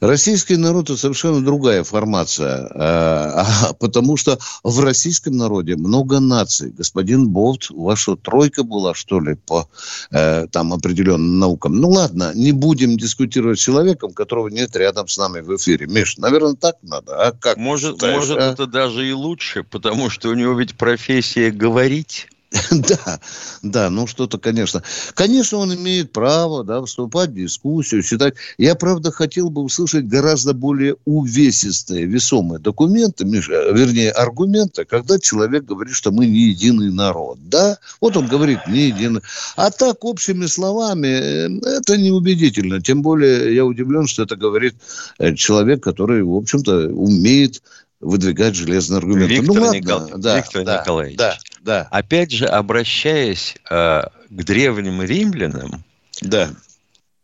Российский 0.00 0.56
народ– 0.56 0.84
это 0.90 0.96
совершенно 0.96 1.44
другая 1.44 1.84
формация, 1.84 2.68
а, 2.74 3.46
а, 3.68 3.72
потому 3.74 4.16
что 4.16 4.38
в 4.62 4.80
российском 4.80 5.36
народе 5.36 5.76
много 5.76 6.20
наций. 6.20 6.70
Господин 6.70 7.28
Болт, 7.28 7.70
у 7.70 7.84
вас 7.84 7.98
что, 7.98 8.16
тройка 8.16 8.64
была, 8.64 8.94
что 8.94 9.20
ли, 9.20 9.34
по 9.34 9.68
э, 10.10 10.46
там 10.50 10.72
определенным 10.72 11.38
наукам? 11.38 11.76
Ну 11.76 11.90
ладно, 11.90 12.32
не 12.34 12.52
будем 12.52 12.96
дискутировать 12.96 13.58
с 13.58 13.62
человеком, 13.62 14.12
которого 14.12 14.48
нет 14.48 14.74
рядом 14.76 15.08
с 15.08 15.16
нами 15.16 15.40
в 15.40 15.56
эфире. 15.56 15.86
Миш, 15.86 16.18
наверное, 16.18 16.54
так 16.54 16.76
надо, 16.82 17.16
а 17.16 17.32
как? 17.32 17.56
Может, 17.56 18.02
может 18.02 18.38
а? 18.38 18.52
это 18.52 18.66
даже 18.66 19.08
и 19.08 19.12
лучше, 19.12 19.62
потому 19.62 20.10
что 20.10 20.28
у 20.28 20.34
него 20.34 20.54
ведь 20.54 20.76
профессия 20.76 21.50
говорить. 21.50 22.28
Да, 22.70 23.20
да, 23.62 23.90
ну 23.90 24.06
что-то, 24.06 24.38
конечно. 24.38 24.82
Конечно, 25.14 25.58
он 25.58 25.74
имеет 25.74 26.12
право, 26.12 26.64
да, 26.64 26.84
вступать 26.84 27.30
в 27.30 27.34
дискуссию, 27.34 28.02
считать. 28.02 28.34
Я, 28.58 28.74
правда, 28.74 29.10
хотел 29.10 29.50
бы 29.50 29.62
услышать 29.62 30.06
гораздо 30.06 30.54
более 30.54 30.96
увесистые, 31.04 32.06
весомые 32.06 32.58
документы, 32.58 33.24
вернее, 33.24 34.10
аргументы, 34.10 34.84
когда 34.84 35.18
человек 35.18 35.64
говорит, 35.64 35.94
что 35.94 36.10
мы 36.10 36.26
не 36.26 36.48
единый 36.50 36.92
народ, 36.92 37.38
да? 37.48 37.78
Вот 38.00 38.16
он 38.16 38.26
говорит, 38.26 38.60
не 38.68 38.88
единый. 38.88 39.20
А 39.56 39.70
так, 39.70 40.04
общими 40.04 40.46
словами, 40.46 41.06
э, 41.06 41.78
это 41.78 41.96
неубедительно. 41.96 42.80
Тем 42.80 43.02
более, 43.02 43.54
я 43.54 43.64
удивлен, 43.64 44.06
что 44.06 44.24
это 44.24 44.36
говорит 44.36 44.74
э, 45.18 45.34
человек, 45.34 45.82
который, 45.82 46.22
в 46.22 46.34
общем-то, 46.34 46.88
умеет 46.88 47.62
выдвигать 48.04 48.54
железные 48.54 48.98
аргументы. 48.98 49.34
Виктор, 49.34 49.54
ну, 49.54 49.62
ладно, 49.62 49.76
Никол... 49.76 50.18
да, 50.18 50.36
Виктор 50.36 50.64
да, 50.64 50.80
Николаевич, 50.80 51.16
да, 51.16 51.38
да. 51.60 51.88
опять 51.90 52.30
же, 52.30 52.46
обращаясь 52.46 53.56
э, 53.70 54.02
к 54.30 54.44
древним 54.44 55.02
римлянам, 55.02 55.82
да. 56.20 56.50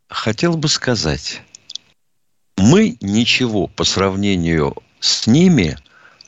хотел 0.09 0.57
бы 0.57 0.69
сказать, 0.69 1.43
мы 2.57 2.97
ничего 3.01 3.67
по 3.67 3.85
сравнению 3.85 4.77
с 5.01 5.27
ними 5.27 5.77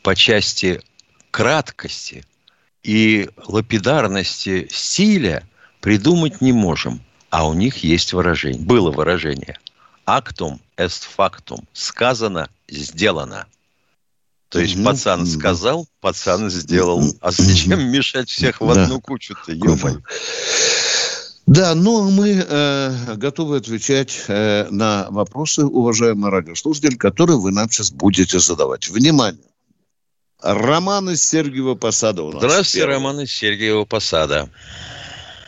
по 0.02 0.14
части 0.14 0.80
краткости 1.30 2.24
и 2.82 3.30
лапидарности 3.46 4.68
стиля 4.70 5.46
придумать 5.80 6.40
не 6.40 6.52
можем. 6.52 7.00
А 7.30 7.48
у 7.48 7.54
них 7.54 7.78
есть 7.78 8.12
выражение, 8.12 8.60
было 8.60 8.90
выражение. 8.90 9.58
Актум 10.04 10.60
est 10.76 11.08
factum. 11.16 11.64
Сказано, 11.72 12.50
сделано. 12.68 13.46
То 14.52 14.60
есть 14.60 14.76
mm 14.76 14.84
пацан 14.84 15.26
сказал, 15.26 15.88
пацан 16.00 16.50
сделал. 16.50 17.02
А 17.22 17.30
зачем 17.30 17.90
мешать 17.90 18.28
всех 18.28 18.60
в 18.60 18.70
одну 18.70 19.00
кучу-то, 19.00 19.50
ё 19.50 19.76
Да, 21.46 21.74
ну 21.74 22.06
а 22.06 22.10
мы 22.10 22.44
э, 22.46 23.14
готовы 23.16 23.56
отвечать 23.56 24.24
э, 24.28 24.68
на 24.70 25.06
вопросы, 25.08 25.64
уважаемые 25.64 26.30
радиослушатели, 26.30 26.96
которые 26.96 27.38
вы 27.38 27.50
нам 27.50 27.70
сейчас 27.70 27.90
будете 27.90 28.38
задавать. 28.40 28.90
Внимание! 28.90 29.40
Роман 30.42 31.08
из 31.08 31.22
Сергиева 31.22 31.74
Посада 31.74 32.22
у 32.22 32.32
нас. 32.32 32.42
Здравствуйте, 32.42 32.80
первый. 32.80 32.94
Роман 32.94 33.20
из 33.20 33.32
Сергиева 33.32 33.84
Посада. 33.86 34.50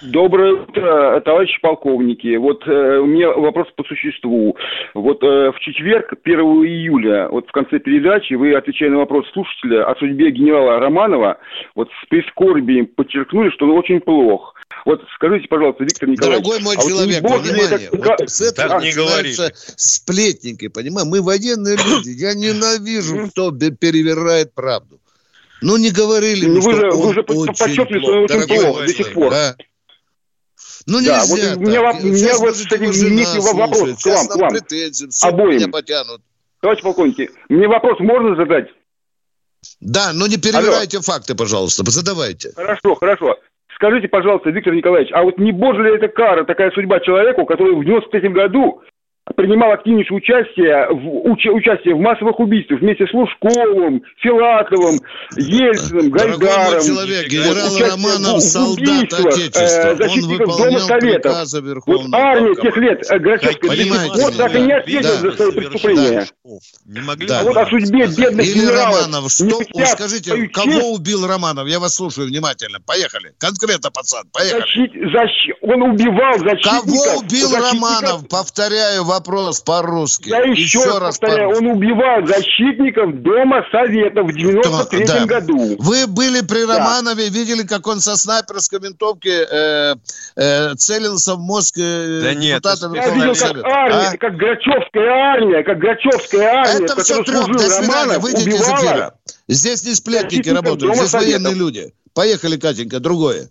Доброе 0.05 0.53
утро, 0.53 1.21
товарищи 1.25 1.59
полковники. 1.63 2.37
Вот 2.37 2.63
э, 2.67 2.99
у 2.99 3.07
меня 3.07 3.31
вопрос 3.31 3.69
по 3.75 3.85
существу. 3.85 4.57
Вот 4.93 5.23
э, 5.23 5.51
в 5.51 5.59
четверг, 5.61 6.13
1 6.23 6.39
июля, 6.41 7.29
вот 7.31 7.49
в 7.49 7.53
конце 7.53 7.79
передачи, 7.79 8.35
вы, 8.35 8.55
отвечая 8.55 8.91
на 8.91 8.99
вопрос 8.99 9.25
слушателя 9.33 9.91
о 9.91 9.97
судьбе 9.97 10.31
генерала 10.31 10.79
Романова, 10.79 11.39
вот 11.75 11.89
с 12.03 12.09
прискорбием 12.09 12.87
подчеркнули, 12.87 13.51
что 13.51 13.65
он 13.65 13.79
очень 13.79 14.01
плох. 14.01 14.55
Вот 14.85 15.01
скажите, 15.15 15.49
пожалуйста, 15.49 15.85
Виктор 15.85 16.09
Николаевич. 16.09 16.45
Дорогой 16.45 16.63
мой 16.63 16.75
а 16.77 16.81
вот 16.81 16.89
человек, 16.89 17.23
ли 17.23 17.29
внимание, 17.29 17.89
это- 17.89 17.97
вот 17.97 18.31
с 18.31 18.41
этого 18.43 18.69
Так 18.69 18.83
не 18.83 18.89
начинаются 18.89 19.53
сплетники, 19.55 20.69
понимаешь? 20.69 21.09
Мы 21.11 21.23
военные 21.23 21.77
люди, 21.77 22.11
я 22.11 22.35
ненавижу, 22.35 23.31
кто 23.31 23.53
переверяет 23.53 24.55
правду. 24.55 24.99
Ну, 25.63 25.79
не 25.79 25.91
говорили 25.91 26.45
Ну, 26.45 26.57
мы, 26.57 26.61
вы 26.61 26.73
что 26.73 26.81
же- 26.81 26.91
вы 26.91 27.07
он 27.09 27.15
же 27.15 27.23
под- 27.23 27.37
очень 27.39 27.55
подчеркивали, 27.55 28.01
что 28.01 28.47
плох. 28.47 28.51
он 28.51 28.83
очень 28.83 28.87
до 28.87 28.93
сих 28.93 29.13
пор. 29.15 29.31
да. 29.31 29.57
Ну, 30.87 30.99
Да, 31.00 31.21
нельзя 31.21 31.25
вот 31.26 31.41
так. 31.41 31.57
меня 31.59 31.93
меня 31.93 32.38
вот, 32.38 32.55
кстати, 32.55 32.83
некий 32.83 33.41
вопрос 33.41 34.03
к 34.03 34.07
вам, 34.07 34.26
к 34.29 34.37
вам. 34.37 34.50
претензии, 34.50 35.07
все 35.09 35.29
Обоим. 35.29 35.57
меня 35.57 35.69
потянут. 35.69 36.21
Товарищ 36.61 36.83
полковник, 36.83 37.31
мне 37.49 37.69
вопрос 37.69 37.99
можно 38.00 38.37
задать? 38.37 38.69
Да, 39.81 40.12
но 40.12 40.26
не 40.26 40.37
перевирайте 40.37 41.00
факты, 41.00 41.35
пожалуйста, 41.35 41.83
задавайте. 41.91 42.53
Хорошо, 42.55 42.95
хорошо. 42.97 43.37
Скажите, 43.75 44.09
пожалуйста, 44.09 44.50
Виктор 44.50 44.73
Николаевич, 44.75 45.11
а 45.12 45.23
вот 45.23 45.38
не 45.38 45.53
божья 45.53 45.83
ли 45.83 45.97
это 45.97 46.09
кара, 46.09 46.45
такая 46.45 46.71
судьба 46.71 47.00
человеку, 47.00 47.45
который 47.45 47.75
в 47.75 47.85
93 47.85 48.29
году 48.31 48.83
принимал 49.35 49.73
активнейшее 49.73 50.19
участие 50.19 50.87
в, 50.90 51.26
уч- 51.33 51.49
участие 51.50 51.95
в 51.95 51.99
массовых 51.99 52.38
убийствах 52.40 52.81
вместе 52.81 53.07
с 53.07 53.12
Лужковым, 53.14 54.02
Филатовым, 54.21 55.00
Ельциным, 55.37 56.11
Дорогой 56.11 56.47
Гайдаром. 56.47 56.85
человек, 56.85 57.23
Вот 57.25 57.31
генерал 57.33 57.78
Романов, 57.90 58.37
в- 58.37 58.40
солдат 58.40 58.78
убийствах, 58.78 59.26
Отечества. 59.35 59.61
э, 59.62 59.97
защитников 59.97 60.57
Дома 60.59 60.78
Советов. 60.81 61.23
приказы 61.23 61.61
Вот 61.62 61.66
Верховного 61.69 62.23
армия 62.23 62.54
тех 62.57 62.76
лет, 62.76 63.02
э, 63.11 63.19
Грачевская 63.19 63.71
до 63.71 63.76
сих 63.76 63.85
Понимаете 63.88 64.21
пор 64.23 64.33
так 64.35 64.54
и 64.54 64.61
не 64.61 64.73
ответила 64.73 65.02
Да. 65.14 65.16
за 65.21 65.33
свои 65.33 65.50
преступления. 65.52 66.26
Не 66.85 67.00
могли 67.00 67.26
Да. 67.26 67.40
А 67.40 67.43
вот 67.45 67.57
о 67.57 67.66
судьбе 67.66 68.07
сказать? 68.07 68.19
бедных 68.19 68.47
Или 68.47 68.54
генералов. 68.61 69.07
Романов, 69.07 69.33
что, 69.33 69.45
не 69.75 69.87
скажите, 69.87 70.49
кого 70.49 70.71
честь 70.71 70.87
убил 71.00 71.26
Романов? 71.26 71.66
Я 71.66 71.81
вас 71.81 71.95
слушаю 71.95 72.28
внимательно. 72.28 72.78
Поехали. 72.87 73.33
Конкретно, 73.38 73.90
пацан, 73.90 74.25
поехали. 74.33 74.61
защит- 74.61 74.93
защи- 75.14 75.54
Он 75.62 75.83
убивал 75.83 76.35
защитников. 76.38 76.85
Кого 76.85 77.19
убил 77.21 77.49
защитников- 77.49 77.73
Романов? 78.02 78.28
Повторяю 78.28 79.04
вопрос 79.14 79.61
по-русски. 79.61 80.28
Я 80.28 80.42
еще, 80.42 80.99
раз 80.99 81.18
повторяю, 81.18 81.56
он 81.56 81.66
убивал 81.66 82.26
защитников 82.26 83.23
Дома 83.23 83.64
Советов 83.71 84.26
в 84.26 84.35
93 84.35 85.04
Да. 85.06 85.25
году. 85.26 85.76
Вы 85.78 86.06
были 86.06 86.40
при 86.40 86.66
Да. 86.66 86.78
Романове, 86.78 87.28
видели, 87.28 87.62
как 87.66 87.87
он 87.87 88.00
со 88.00 88.16
снайперской 88.16 88.80
винтовки 88.80 89.28
э, 89.28 89.94
э, 90.37 90.75
целился 90.75 91.35
в 91.37 91.40
мозг 91.40 91.76
э, 91.78 92.21
Да 92.23 92.35
нет, 92.35 92.64
Я 92.64 93.09
видел, 93.14 93.35
как 93.35 93.64
армия, 93.64 94.09
А? 94.09 94.16
как 94.16 94.37
Грачевская 94.37 95.11
армия, 95.35 95.62
как 95.62 95.78
Грачевская 95.78 96.49
армия, 96.49 96.85
Это 96.85 97.02
все 97.02 97.23
треп. 97.23 97.47
До 97.52 97.59
свидания. 97.59 98.18
Выйдите 98.18 98.50
из 98.50 98.61
убивала. 98.61 98.78
эфира. 98.80 99.14
Здесь 99.49 99.85
не 99.85 99.94
сплетники 99.94 100.49
работают, 100.49 100.97
здесь 100.97 101.12
военные 101.12 101.54
люди. 101.54 101.92
Поехали, 102.14 102.56
Катенька, 102.56 103.00
другое. 103.00 103.49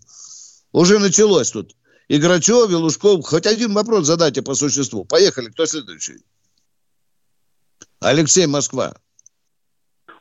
Уже 0.71 0.97
началось 0.99 1.51
тут. 1.51 1.71
И 2.07 2.19
Грачев, 2.19 2.69
и 2.69 2.75
Лужков. 2.75 3.25
Хоть 3.25 3.47
один 3.47 3.73
вопрос 3.73 4.05
задайте 4.05 4.41
по 4.41 4.53
существу. 4.53 5.05
Поехали. 5.05 5.49
Кто 5.49 5.65
следующий? 5.65 6.23
Алексей, 8.01 8.45
Москва. 8.47 8.93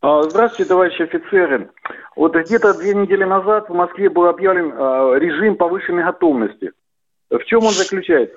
А, 0.01 0.23
Здравствуйте, 0.23 0.69
товарищи 0.69 1.03
офицеры. 1.03 1.71
Вот 2.17 2.35
где-то 2.35 2.75
две 2.75 2.95
недели 2.95 3.25
назад 3.25 3.69
в 3.69 3.75
Москве 3.75 4.09
был 4.09 4.27
объявлен 4.27 4.73
а, 4.73 5.15
режим 5.19 5.57
повышенной 5.57 6.05
готовности. 6.05 6.73
В 7.31 7.45
чем 7.47 7.65
он 7.65 7.73
заключается? 7.73 8.37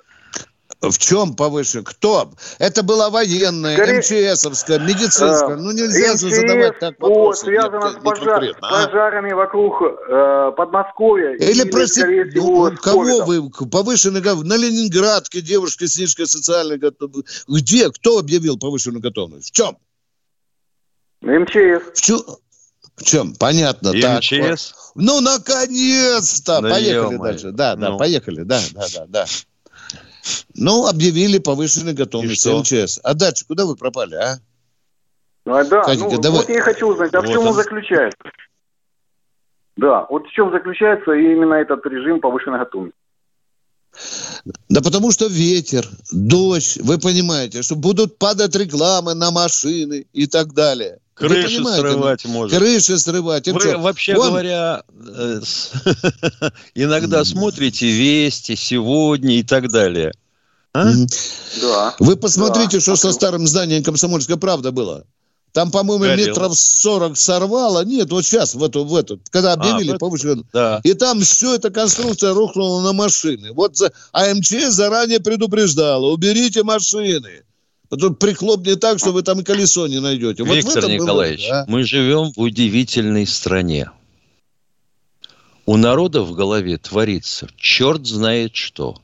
В 0.92 0.98
чем 0.98 1.36
повыше? 1.36 1.84
Кто? 1.84 2.32
Это 2.60 2.84
была 2.84 3.10
военная, 3.10 3.76
Скорее- 3.76 4.00
МЧСовская, 4.00 4.80
медицинская. 4.80 5.56
А, 5.56 5.58
ну 5.58 5.72
нельзя 5.72 6.16
же 6.18 6.28
МЧС, 6.28 6.36
задавать 6.36 6.80
так 6.80 6.96
о, 7.00 7.08
вопросы. 7.08 7.42
связано 7.46 7.86
не- 7.86 7.92
с 7.92 7.96
не 7.96 8.02
пожар- 8.02 8.26
конкретно, 8.40 8.68
а? 8.68 8.86
пожарами 8.86 9.34
вокруг 9.34 9.82
э, 9.82 10.52
Подмосковья. 10.58 11.32
Или, 11.36 11.70
простите, 11.70 12.02
скорее 12.02 12.26
всего, 12.30 12.70
ну, 12.70 12.78
кого 12.78 13.22
вы 13.26 13.50
повышенный 13.50 14.22
На 14.22 14.58
Ленинградке 14.58 15.42
девушки 15.42 15.86
с 15.86 15.98
низкой 15.98 16.26
социальной 16.28 16.78
готовностью. 16.78 17.26
Где? 17.48 17.90
Кто 17.92 18.20
объявил 18.20 18.58
повышенную 18.58 19.02
готовность? 19.02 19.50
В 19.50 19.52
чем? 19.54 19.78
МЧС. 21.22 21.82
В 21.96 22.02
чем? 22.02 22.22
В 22.96 23.04
чем? 23.04 23.36
Понятно. 23.36 23.90
И 23.90 24.02
так, 24.02 24.20
МЧС? 24.20 24.74
вот. 24.96 25.04
Ну, 25.04 25.20
наконец-то! 25.22 26.62
Да 26.62 26.70
поехали 26.70 27.14
ё-моё. 27.14 27.32
дальше. 27.32 27.52
Да, 27.52 27.76
да, 27.76 27.90
Ну. 27.92 27.98
поехали. 27.98 28.44
Да, 28.44 28.62
да, 28.74 28.86
да, 28.94 29.06
да. 29.08 29.26
Ну, 30.56 30.88
объявили 30.88 31.38
повышенную 31.38 31.96
готовность 31.96 32.46
И 32.46 32.50
что? 32.50 32.60
МЧС. 32.60 33.00
А 33.04 33.14
дальше 33.14 33.46
куда 33.46 33.66
вы 33.66 33.76
пропали, 33.76 34.16
а? 34.16 34.38
А, 35.46 35.64
да, 35.64 35.84
Катенька, 35.84 36.16
ну, 36.16 36.22
давай. 36.22 36.40
вот 36.40 36.50
я 36.50 36.58
и 36.58 36.62
хочу 36.62 36.88
узнать, 36.88 37.14
а 37.14 37.22
в 37.22 37.26
Вот 37.26 37.32
чем 37.32 37.42
он 37.42 37.48
он. 37.50 37.54
заключается? 37.54 38.18
Да, 39.78 40.06
вот 40.10 40.26
в 40.26 40.32
чем 40.32 40.52
заключается 40.52 41.12
именно 41.14 41.54
этот 41.56 41.86
режим 41.86 42.20
повышенной 42.20 42.60
готовности? 42.60 42.98
Да 44.70 44.82
потому 44.82 45.12
что 45.12 45.28
ветер, 45.28 45.90
дождь, 46.12 46.78
вы 46.82 46.98
понимаете, 46.98 47.64
что 47.64 47.76
будут 47.76 48.18
падать 48.18 48.56
рекламы 48.56 49.14
на 49.14 49.32
машины 49.32 50.06
и 50.14 50.28
так 50.28 50.54
далее. 50.54 51.00
Крыши 51.16 51.62
ну, 51.62 51.74
срывать 51.74 52.26
может. 52.26 52.58
Крыши 52.58 53.00
срывать. 53.00 53.48
Вы, 53.48 53.60
что? 53.60 53.78
вообще 53.78 54.16
Вон- 54.16 54.30
говоря, 54.30 54.84
э, 54.94 55.42
иногда 56.76 57.24
смотрите 57.24 57.90
«Вести», 57.90 58.56
«Сегодня» 58.56 59.40
и 59.40 59.44
так 59.44 59.72
далее. 59.72 60.12
А? 60.74 60.92
Да. 61.62 61.96
Вы 62.00 62.18
посмотрите, 62.18 62.78
Да. 62.78 62.82
что 62.82 62.96
со 62.98 63.14
старым 63.14 63.48
зданием 63.48 63.82
«Комсомольская 63.82 64.36
правда» 64.36 64.74
было. 64.74 65.06
Там, 65.56 65.72
по-моему, 65.72 66.04
Горело. 66.04 66.28
метров 66.28 66.58
40 66.58 67.16
сорвало. 67.16 67.86
Нет, 67.86 68.12
вот 68.12 68.26
сейчас, 68.26 68.56
в 68.56 68.62
эту, 68.62 68.84
в 68.84 68.94
эту, 68.94 69.22
когда 69.30 69.54
объявили 69.54 69.92
в 69.92 69.96
эту. 69.96 70.00
повышенную 70.00 70.46
Да. 70.52 70.82
И 70.84 70.94
там 70.94 71.22
все 71.22 71.56
эта 71.56 71.70
конструкция 71.70 72.34
рухнула 72.34 72.82
на 72.82 72.92
машины. 72.92 73.54
Вот 73.54 73.78
за... 73.78 73.94
А 74.12 74.34
МЧС 74.34 74.74
заранее 74.74 75.22
предупреждала, 75.22 76.12
уберите 76.12 76.64
машины. 76.64 77.44
Тут 77.90 78.20
прихлопнет 78.20 78.82
так, 78.82 79.00
что 79.00 79.14
вы 79.14 79.24
там 79.24 79.40
и 79.40 79.44
колесо 79.44 79.88
не 79.88 80.02
найдете. 80.02 80.44
Вот 80.44 80.56
Виктор 80.56 80.84
было, 80.84 80.92
Николаевич, 80.92 81.48
а? 81.50 81.64
мы 81.70 81.86
живем 81.86 82.34
в 82.34 82.42
удивительной 82.42 83.26
стране. 83.26 83.90
У 85.66 85.78
народа 85.78 86.24
в 86.24 86.34
голове 86.34 86.78
творится 86.78 87.48
черт 87.56 88.06
знает 88.06 88.58
что. 88.58 88.98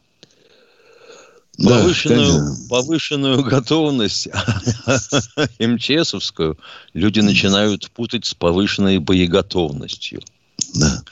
Да, 1.57 1.79
Повышенную, 1.79 2.39
конечно. 2.39 2.67
повышенную 2.69 3.43
готовность 3.43 4.29
МЧСовскую 5.59 6.57
люди 6.93 7.19
начинают 7.19 7.91
путать 7.91 8.25
с 8.25 8.33
повышенной 8.33 8.99
боеготовностью. 8.99 10.21
Да. 10.73 11.03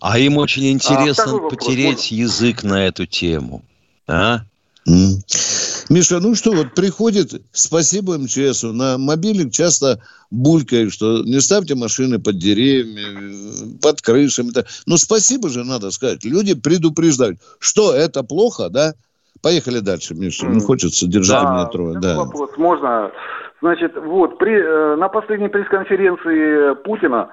А 0.00 0.18
им 0.18 0.36
очень 0.36 0.70
интересно 0.70 1.32
вопрос 1.32 1.54
потереть 1.54 2.10
язык 2.10 2.62
на 2.62 2.86
эту 2.86 3.06
тему. 3.06 3.64
А? 4.06 4.42
Миша, 4.86 6.20
ну 6.20 6.34
что, 6.34 6.52
вот 6.52 6.74
приходит, 6.74 7.42
спасибо 7.52 8.18
МЧСу, 8.18 8.74
на 8.74 8.98
мобильник 8.98 9.50
часто 9.52 10.02
булькает, 10.30 10.92
что 10.92 11.22
не 11.22 11.40
ставьте 11.40 11.74
машины 11.74 12.18
под 12.18 12.38
деревьями, 12.38 13.78
под 13.78 14.02
крышами. 14.02 14.50
да. 14.50 14.64
Ну, 14.84 14.98
спасибо 14.98 15.48
же, 15.48 15.64
надо 15.64 15.90
сказать. 15.90 16.24
Люди 16.24 16.54
предупреждают, 16.54 17.38
что 17.58 17.94
это 17.94 18.22
плохо, 18.22 18.68
да? 18.68 18.94
Поехали 19.44 19.80
дальше, 19.80 20.14
Миша. 20.14 20.46
Не 20.46 20.60
хочется 20.60 21.06
держать 21.06 21.42
Да, 21.42 21.52
меня 21.52 21.66
трое. 21.66 21.98
Да. 22.00 22.16
вопрос 22.16 22.56
можно. 22.56 23.12
Значит, 23.60 23.94
вот, 23.94 24.38
при, 24.38 24.54
э, 24.54 24.96
на 24.96 25.08
последней 25.08 25.48
пресс-конференции 25.48 26.74
Путина 26.82 27.28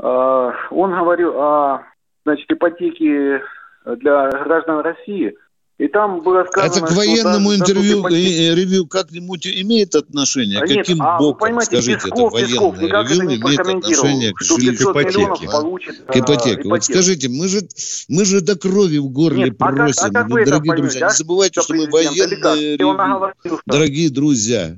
э, 0.00 0.50
он 0.70 0.90
говорил 0.98 1.32
о, 1.36 1.82
значит, 2.24 2.50
ипотеке 2.50 3.42
для 3.84 4.30
граждан 4.30 4.80
России. 4.80 5.36
И 5.78 5.88
там 5.88 6.22
было 6.22 6.44
сказано, 6.44 6.70
Это 6.76 6.80
к 6.86 6.88
что 6.90 6.96
военному 6.96 7.50
да- 7.50 7.56
дадут 7.56 7.70
интервью, 7.70 8.00
ипотеку. 8.00 8.14
э, 8.30 8.54
ревью 8.54 8.86
как-нибудь 8.86 9.46
имеет 9.46 9.94
отношение? 9.96 10.60
А 10.60 10.66
нет, 10.66 10.78
Каким 10.86 11.02
а 11.02 11.18
боком, 11.18 11.38
понимаете, 11.48 11.66
скажите, 11.82 11.94
Песков, 12.04 12.34
это 12.34 12.46
Песков 12.46 12.76
военное 12.76 13.00
это 13.00 13.08
ревью 13.14 13.28
не 13.28 13.36
имеет 13.36 13.60
отношение 13.60 14.32
к 14.32 14.40
что 14.42 14.54
жилищу 14.60 14.92
500 14.92 14.96
миллионов 14.96 15.38
ипотеке. 15.38 15.50
получит 15.50 16.04
К 16.06 16.16
ипотеке. 16.16 16.60
э, 16.60 16.68
Вот 16.68 16.84
скажите, 16.84 17.28
мы 17.30 17.48
же, 17.48 17.60
мы 18.08 18.24
же 18.24 18.40
до 18.42 18.54
крови 18.56 18.98
в 18.98 19.08
горле 19.08 19.44
Нет, 19.46 19.54
а 19.58 19.64
как- 19.66 19.74
просим, 19.76 20.02
а 20.04 20.10
как 20.10 20.28
ну, 20.28 20.36
это 20.36 20.50
дорогие 20.50 20.76
друзья. 20.76 21.06
а? 21.06 21.10
Не 21.10 21.16
забывайте, 21.16 21.52
Что 21.60 21.62
что 21.62 21.74
мы 21.74 21.90
военные 21.90 22.76
ревью. 22.76 23.32
что- 23.44 23.60
Дорогие 23.66 24.10
друзья, 24.10 24.76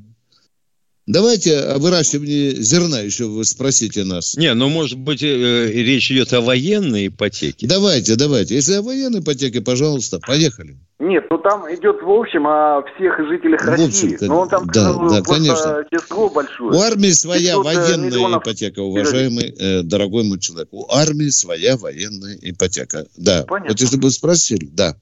давайте 1.07 1.59
о 1.59 1.79
выращивании 1.79 2.55
зерна 2.55 3.01
еще 3.01 3.27
вы 3.27 3.45
спросите 3.45 4.05
нас. 4.05 4.37
Не, 4.37 4.55
ну, 4.55 4.69
может 4.69 4.99
быть, 4.99 5.23
э, 5.23 5.71
речь 5.73 6.11
идет 6.11 6.33
о 6.33 6.41
военной 6.41 7.09
ипотеке. 7.09 7.67
Давайте, 7.67 8.17
давайте. 8.17 8.55
Если 8.55 8.75
о 8.75 8.83
военной 8.83 9.21
ипотеке, 9.21 9.61
пожалуйста, 9.61 10.21
поехали. 10.21 10.77
Нет, 10.99 11.25
ну 11.29 11.39
там 11.39 11.63
идет 11.75 12.03
в 12.03 12.11
общем 12.11 12.47
о 12.47 12.83
всех 12.95 13.19
жителях 13.29 13.63
В 13.63 13.69
России. 13.69 14.15
общем, 14.15 14.27
Но 14.29 14.41
он 14.41 14.49
там 14.49 14.67
да, 14.67 14.73
сказал 14.73 14.95
да, 14.95 15.23
просто 15.23 15.35
конечно. 15.35 15.85
Песков 15.91 16.33
большой. 16.33 16.75
У 16.75 16.81
армии 16.81 17.11
своя 17.11 17.57
500 17.57 17.65
военная 17.65 18.11
миллионов 18.11 18.43
ипотека, 18.43 18.81
уважаемый 18.81 19.55
э, 19.59 19.83
дорогой 19.83 20.25
мой 20.25 20.39
человек. 20.39 20.69
У 20.73 20.91
армии 20.91 21.29
своя 21.29 21.77
военная 21.77 22.39
ипотека. 22.41 23.07
Да. 23.17 23.45
Понятно. 23.47 23.73
Вот 23.73 23.81
если 23.81 23.99
бы 23.99 24.11
спросили, 24.11 24.67
да. 24.73 24.97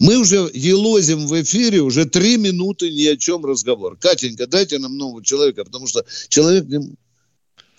Мы 0.00 0.16
уже 0.18 0.48
елозим 0.54 1.26
в 1.26 1.42
эфире 1.42 1.80
уже 1.80 2.04
три 2.04 2.36
минуты 2.36 2.90
ни 2.90 3.06
о 3.06 3.16
чем 3.16 3.44
разговор. 3.44 3.96
Катенька, 3.96 4.46
дайте 4.46 4.78
нам 4.78 4.96
нового 4.96 5.24
человека, 5.24 5.64
потому 5.64 5.86
что 5.86 6.04
человек... 6.28 6.64
не- 6.66 6.94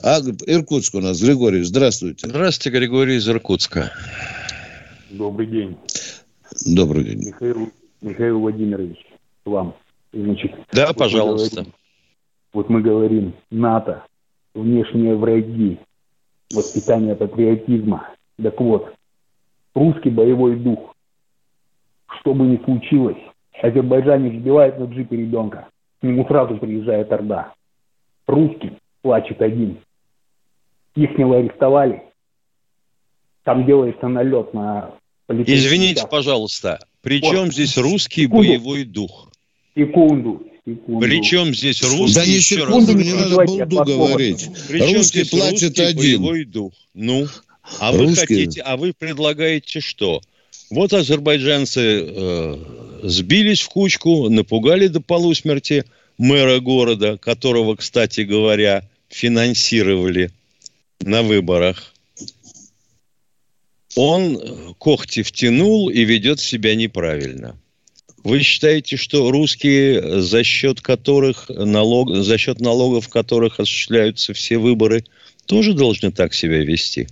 А, 0.04 0.20
Иркутск 0.48 0.96
у 0.96 1.00
нас. 1.00 1.22
Григорий, 1.22 1.64
здравствуйте. 1.64 2.28
Здравствуйте, 2.28 2.78
Григорий 2.78 3.16
из 3.18 3.28
Иркутска. 3.30 3.92
Добрый 5.10 5.48
день. 5.48 5.78
Добрый 6.66 7.04
день. 7.06 7.28
Михаил, 7.28 7.72
Михаил 8.02 8.40
Владимирович, 8.40 8.98
вам. 9.46 9.76
Значит, 10.14 10.52
да, 10.74 10.88
вот 10.88 10.98
пожалуйста. 10.98 11.62
Мы 11.62 11.62
говорим, 11.62 11.74
вот 12.54 12.70
мы 12.70 12.82
говорим, 12.82 13.34
НАТО, 13.50 14.04
внешние 14.54 15.16
враги, 15.16 15.80
воспитание 16.54 17.16
патриотизма. 17.16 18.10
Так 18.42 18.60
вот, 18.60 18.94
русский 19.74 20.10
боевой 20.10 20.58
дух, 20.58 20.91
что 22.22 22.34
бы 22.34 22.46
ни 22.46 22.64
случилось, 22.64 23.18
азербайджанец 23.62 24.40
сбивает 24.40 24.80
на 24.80 24.86
джипе 24.86 25.18
ребенка, 25.18 25.68
к 26.00 26.04
нему 26.04 26.26
сразу 26.28 26.58
приезжает 26.58 27.12
Орда. 27.12 27.54
Русский 28.28 28.74
плачет 29.02 29.42
один. 29.42 29.80
Ихнего 30.96 31.38
арестовали. 31.38 32.04
Там 33.44 33.66
делается 33.66 34.08
налет 34.08 34.54
на 34.54 34.92
Извините, 35.28 36.06
пожалуйста, 36.10 36.80
при 37.02 37.22
чем 37.22 37.46
вот. 37.46 37.54
здесь 37.54 37.78
русский 37.78 38.24
секунду. 38.24 38.50
боевой 38.50 38.84
дух? 38.84 39.32
Секунду. 39.76 40.44
секунду. 40.66 41.00
При 41.00 41.24
чем 41.24 41.54
здесь 41.54 41.82
русский? 41.82 42.16
Да 42.16 42.26
не 42.26 42.40
секунду, 42.40 42.94
мне 42.94 43.14
надо 43.16 43.36
балду 43.36 43.84
говорить. 43.86 44.50
При 44.68 44.94
русский 44.94 45.30
плачет 45.30 45.80
русский 45.80 45.84
один. 45.84 46.22
боевой 46.22 46.44
дух? 46.44 46.74
Ну, 46.94 47.28
а 47.80 47.92
русский... 47.92 48.04
вы 48.04 48.16
хотите, 48.16 48.62
а 48.62 48.76
вы 48.76 48.94
предлагаете 48.94 49.80
что? 49.80 50.22
Вот 50.72 50.94
азербайджанцы 50.94 51.82
э, 51.82 52.56
сбились 53.04 53.60
в 53.60 53.68
кучку, 53.68 54.30
напугали 54.30 54.88
до 54.88 55.02
полусмерти 55.02 55.84
мэра 56.18 56.62
города, 56.62 57.18
которого, 57.18 57.76
кстати 57.76 58.22
говоря, 58.22 58.88
финансировали 59.10 60.32
на 61.02 61.24
выборах. 61.24 61.94
Он 63.98 64.74
когти 64.78 65.24
втянул 65.24 65.90
и 65.90 66.06
ведет 66.06 66.40
себя 66.40 66.74
неправильно. 66.76 67.58
Вы 68.24 68.40
считаете, 68.40 68.96
что 68.96 69.30
русские, 69.30 70.22
за 70.22 70.46
счет 70.46 70.80
которых 70.80 71.50
налог, 71.50 72.16
за 72.16 72.38
счет 72.38 72.62
налогов 72.62 73.10
которых 73.10 73.60
осуществляются 73.60 74.34
все 74.34 74.58
выборы, 74.58 75.04
тоже 75.48 75.74
должны 75.74 76.12
так 76.12 76.34
себя 76.34 76.64
вести? 76.64 77.10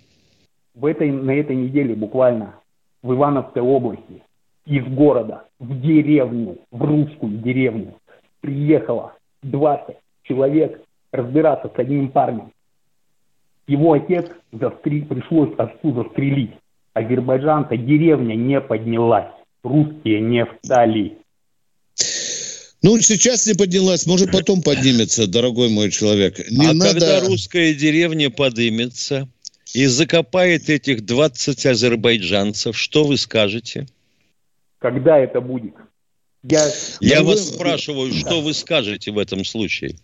В 0.75 0.85
этой, 0.85 1.11
на 1.11 1.31
этой 1.31 1.57
неделе 1.57 1.93
буквально 1.93 2.55
в 3.01 3.13
Ивановской 3.13 3.61
области 3.61 4.23
из 4.65 4.85
города 4.85 5.45
в 5.59 5.81
деревню, 5.81 6.59
в 6.71 6.83
русскую 6.83 7.37
деревню, 7.37 7.95
приехало 8.41 9.13
20 9.43 9.95
человек 10.23 10.81
разбираться 11.11 11.71
с 11.73 11.79
одним 11.79 12.09
парнем. 12.09 12.51
Его 13.67 13.93
отец 13.93 14.27
застри... 14.51 15.01
пришлось 15.01 15.53
отцу 15.57 15.93
застрелить. 15.93 16.51
Азербайджанка 16.93 17.77
деревня 17.77 18.35
не 18.35 18.59
поднялась. 18.61 19.31
Русские 19.63 20.21
не 20.21 20.45
встали. 20.45 21.17
Ну, 22.81 22.99
сейчас 23.01 23.45
не 23.45 23.55
поднялась, 23.55 24.05
может, 24.05 24.31
потом 24.31 24.61
поднимется, 24.61 25.27
дорогой 25.27 25.69
мой 25.69 25.91
человек. 25.91 26.39
Не 26.49 26.67
а 26.67 26.73
надо... 26.73 26.91
когда 26.91 27.19
русская 27.19 27.73
деревня 27.73 28.29
поднимется, 28.29 29.27
и 29.73 29.85
закопает 29.85 30.69
этих 30.69 31.05
20 31.05 31.65
азербайджанцев, 31.65 32.77
что 32.77 33.03
вы 33.03 33.17
скажете? 33.17 33.87
Когда 34.79 35.17
это 35.17 35.41
будет? 35.41 35.75
Я, 36.43 36.69
я 37.01 37.23
вас 37.23 37.49
вы... 37.49 37.53
спрашиваю, 37.55 38.13
что 38.13 38.37
да. 38.37 38.41
вы 38.41 38.53
скажете 38.53 39.11
в 39.11 39.17
этом 39.17 39.43
случае? 39.43 39.95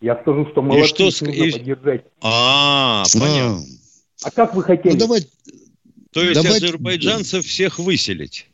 Я 0.00 0.20
скажу, 0.20 0.46
что 0.50 0.62
молодцы 0.62 0.84
и 0.84 1.10
что... 1.10 1.24
нужно 1.26 1.30
и... 1.30 1.52
поддержать. 1.52 2.04
А, 2.20 3.04
понятно. 3.12 3.64
А 4.22 4.30
как 4.30 4.54
вы 4.54 4.62
хотели? 4.62 4.92
Ну, 4.92 4.98
давай... 4.98 5.20
То 6.12 6.22
есть 6.22 6.34
давай... 6.34 6.58
азербайджанцев 6.58 7.44
всех 7.44 7.78
выселить? 7.78 8.46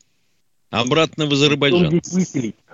Обратно 0.70 1.26
в 1.26 1.32
Азербайджан? 1.32 2.00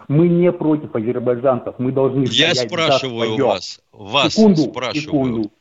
Мы 0.09 0.29
не 0.29 0.51
против 0.53 0.95
азербайджанцев. 0.95 1.75
Мы 1.79 1.93
должны... 1.93 2.27
Я 2.31 2.55
спрашиваю 2.55 3.37
вас. 3.37 3.81
Вас 3.93 4.35
секунду, 4.35 4.63
спрашиваю. 4.63 5.03
Секунду 5.03 5.53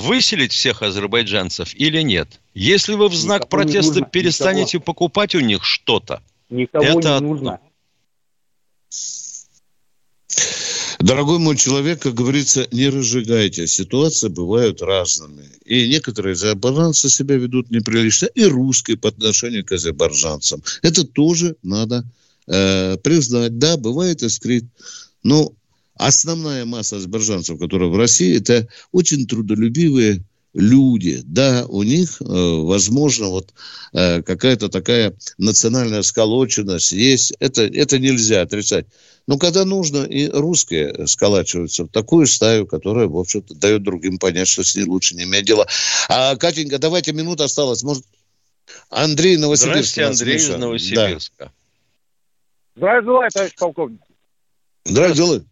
выселить 0.00 0.52
всех 0.52 0.82
азербайджанцев 0.82 1.74
или 1.74 2.02
нет? 2.02 2.40
Если 2.54 2.94
вы 2.94 3.08
в 3.08 3.14
знак 3.14 3.42
никого 3.42 3.50
протеста 3.50 4.02
перестанете 4.02 4.78
никого. 4.78 4.84
покупать 4.84 5.34
у 5.34 5.40
них 5.40 5.64
что-то, 5.64 6.22
никого 6.48 6.84
это 6.84 7.18
не 7.18 7.20
нужно. 7.20 7.60
Дорогой 10.98 11.38
мой 11.38 11.56
человек, 11.56 12.02
как 12.02 12.12
говорится, 12.12 12.68
не 12.72 12.90
разжигайте. 12.90 13.66
Ситуации 13.66 14.28
бывают 14.28 14.82
разными. 14.82 15.48
И 15.64 15.88
некоторые 15.88 16.32
азербайджанцы 16.32 17.08
себя 17.08 17.36
ведут 17.36 17.70
неприлично, 17.70 18.26
и 18.26 18.44
русские 18.44 18.98
по 18.98 19.08
отношению 19.08 19.64
к 19.64 19.72
азербайджанцам. 19.72 20.62
Это 20.82 21.04
тоже 21.04 21.56
надо 21.62 22.04
э, 22.46 22.98
признать. 22.98 23.58
Да, 23.58 23.78
бывает 23.78 24.22
искрит. 24.22 24.64
Но 25.22 25.54
основная 26.06 26.64
масса 26.64 26.96
азербайджанцев, 26.96 27.58
которые 27.58 27.90
в 27.90 27.96
России, 27.96 28.36
это 28.36 28.68
очень 28.92 29.26
трудолюбивые 29.26 30.22
люди. 30.54 31.20
Да, 31.24 31.66
у 31.68 31.82
них, 31.82 32.20
э, 32.20 32.24
возможно, 32.24 33.28
вот 33.28 33.52
э, 33.92 34.22
какая-то 34.22 34.68
такая 34.68 35.14
национальная 35.38 36.02
сколоченность 36.02 36.92
есть. 36.92 37.32
Это, 37.38 37.62
это 37.62 37.98
нельзя 37.98 38.42
отрицать. 38.42 38.86
Но 39.26 39.38
когда 39.38 39.64
нужно, 39.64 40.04
и 40.04 40.28
русские 40.28 41.06
сколачиваются 41.06 41.84
в 41.84 41.88
такую 41.88 42.26
стаю, 42.26 42.66
которая, 42.66 43.06
в 43.06 43.16
общем-то, 43.16 43.54
дает 43.54 43.82
другим 43.82 44.18
понять, 44.18 44.48
что 44.48 44.64
с 44.64 44.74
ней 44.74 44.84
лучше 44.84 45.14
не 45.14 45.24
иметь 45.24 45.44
дела. 45.44 45.68
А, 46.08 46.34
Катенька, 46.36 46.78
давайте 46.78 47.12
минута 47.12 47.44
осталась. 47.44 47.82
Может, 47.82 48.04
Андрей 48.88 49.36
Новосибирск. 49.36 49.92
Здравствуйте, 49.92 50.06
Андрей 50.06 50.36
из 50.36 50.48
Новосибирска. 50.48 51.32
Да. 51.38 51.52
Здравия 52.76 53.02
желаю, 53.02 53.30
товарищ 53.30 53.54
полковник. 53.56 54.00
Здравия 54.84 55.14
желаю. 55.14 55.49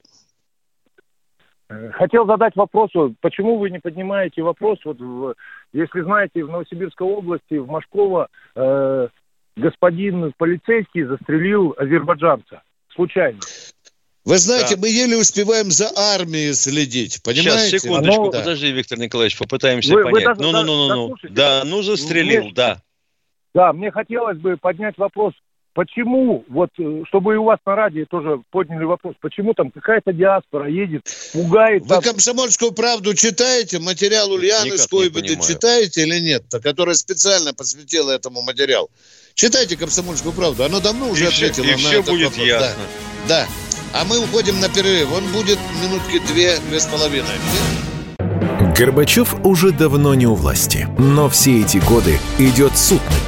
Хотел 1.93 2.27
задать 2.27 2.57
вопрос, 2.57 2.91
почему 3.21 3.59
вы 3.59 3.69
не 3.69 3.79
поднимаете 3.79 4.43
вопрос, 4.43 4.79
вот 4.85 4.99
в, 5.01 5.35
если 5.75 6.01
знаете, 6.01 6.43
в 6.43 6.51
Новосибирской 6.51 7.07
области, 7.07 7.55
в 7.55 7.69
Машково, 7.69 8.29
э, 8.55 9.09
господин 9.57 10.33
полицейский 10.39 11.05
застрелил 11.05 11.75
азербайджанца. 11.77 12.63
Случайно. 12.95 13.41
Вы 14.25 14.39
знаете, 14.39 14.77
да. 14.77 14.81
мы 14.83 14.89
еле 14.89 15.19
успеваем 15.19 15.71
за 15.71 15.91
армией 15.95 16.55
следить, 16.55 17.23
понимаете? 17.23 17.71
Сейчас, 17.71 17.83
секундочку, 17.83 18.23
Оно... 18.23 18.33
подожди, 18.33 18.71
Виктор 18.73 18.99
Николаевич, 18.99 19.39
попытаемся 19.39 19.93
вы, 19.95 20.05
понять. 20.05 20.39
Ну-ну-ну-ну. 20.39 21.17
Да, 21.31 21.63
ну 21.65 21.83
застрелил, 21.83 22.45
мне, 22.45 22.53
да. 22.53 22.83
Да, 23.55 23.73
мне 23.73 23.91
хотелось 23.91 24.39
бы 24.39 24.57
поднять 24.57 24.97
вопрос, 24.99 25.35
Почему, 25.79 26.45
вот, 26.49 26.71
э, 26.81 27.03
чтобы 27.07 27.35
и 27.35 27.37
у 27.37 27.45
вас 27.45 27.61
на 27.65 27.77
радио 27.77 28.05
тоже 28.11 28.43
подняли 28.51 28.83
вопрос, 28.83 29.15
почему 29.21 29.55
там 29.55 29.71
какая-то 29.71 30.13
диаспора 30.13 30.69
едет, 30.69 31.03
пугает... 31.33 31.85
Вы 31.87 32.03
«Комсомольскую 32.03 32.73
правду» 32.73 33.15
читаете? 33.15 33.79
Материал 33.79 34.29
Ульяны 34.33 34.77
Скойбеды 34.77 35.37
читаете 35.37 36.03
или 36.03 36.19
нет? 36.19 36.43
Которая 36.65 36.97
специально 36.97 37.55
посвятила 37.55 38.11
этому 38.11 38.43
материал. 38.43 38.91
Читайте 39.35 39.77
«Комсомольскую 39.77 40.35
правду». 40.35 40.65
Оно 40.65 40.81
давно 40.81 41.11
уже 41.11 41.27
и 41.27 41.29
ответило 41.29 41.67
все, 41.67 41.71
и 41.71 41.73
на 41.75 41.79
все 41.79 42.01
этот 42.01 42.11
будет 42.11 42.31
вопрос. 42.31 42.45
ясно. 42.45 42.83
Да. 43.29 43.47
да. 43.47 44.01
А 44.01 44.05
мы 44.05 44.19
уходим 44.19 44.59
на 44.59 44.69
перерыв. 44.69 45.13
Он 45.13 45.31
будет 45.31 45.61
минутки 45.81 46.19
две, 46.27 46.57
две 46.69 46.81
с 46.81 46.87
половиной. 46.87 47.39
Горбачев 48.77 49.35
уже 49.45 49.71
давно 49.71 50.15
не 50.15 50.27
у 50.27 50.35
власти, 50.35 50.89
но 50.99 51.29
все 51.29 51.61
эти 51.61 51.79
годы 51.79 52.19
идет 52.41 52.77
суд 52.77 53.01
над 53.11 53.28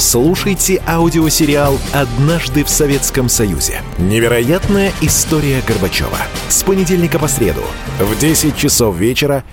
Слушайте 0.00 0.82
аудиосериал 0.86 1.78
«Однажды 1.92 2.64
в 2.64 2.70
Советском 2.70 3.28
Союзе». 3.28 3.82
Невероятная 3.98 4.92
история 5.02 5.62
Горбачева. 5.66 6.18
С 6.48 6.62
понедельника 6.62 7.18
по 7.18 7.28
среду 7.28 7.62
в 7.98 8.18
10 8.18 8.56
часов 8.56 8.96
вечера 8.96 9.44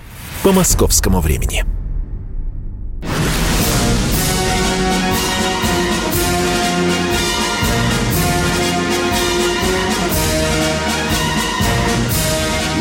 по 0.42 0.52
московскому 0.52 1.20
времени. 1.20 1.64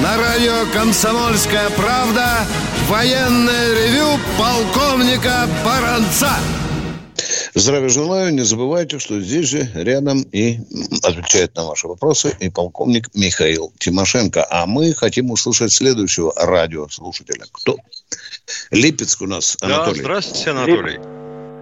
На 0.02 0.18
радио 0.18 0.72
«Комсомольская 0.74 1.70
правда» 1.72 2.48
военное 2.88 3.74
ревю 3.74 4.18
полковника 4.38 5.48
Баранца. 5.66 6.32
Здравия 7.54 7.90
желаю. 7.90 8.34
Не 8.34 8.42
забывайте, 8.42 9.00
что 9.00 9.20
здесь 9.20 9.50
же 9.50 9.68
рядом 9.76 10.24
и 10.32 10.60
отвечает 11.04 11.56
на 11.56 11.66
ваши 11.66 11.88
вопросы 11.88 12.36
и 12.40 12.50
полковник 12.50 13.10
Михаил 13.14 13.72
Тимошенко. 13.78 14.46
А 14.50 14.66
мы 14.66 14.94
хотим 14.94 15.32
услышать 15.32 15.72
следующего 15.72 16.34
радиослушателя. 16.36 17.46
Кто? 17.52 17.78
Липецк 18.72 19.22
у 19.22 19.28
нас, 19.28 19.58
Анатолий. 19.62 19.98
Да, 19.98 20.04
здравствуйте, 20.04 20.50
Анатолий. 20.52 21.00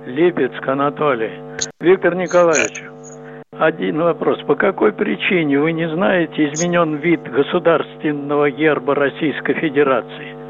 Липецк, 0.07 0.67
Анатолий. 0.67 1.31
Виктор 1.79 2.15
Николаевич, 2.15 2.83
один 3.51 4.01
вопрос. 4.01 4.39
По 4.47 4.55
какой 4.55 4.93
причине, 4.93 5.59
вы 5.59 5.71
не 5.71 5.89
знаете, 5.89 6.51
изменен 6.51 6.97
вид 6.97 7.21
государственного 7.23 8.51
герба 8.51 8.95
Российской 8.95 9.53
Федерации? 9.55 10.44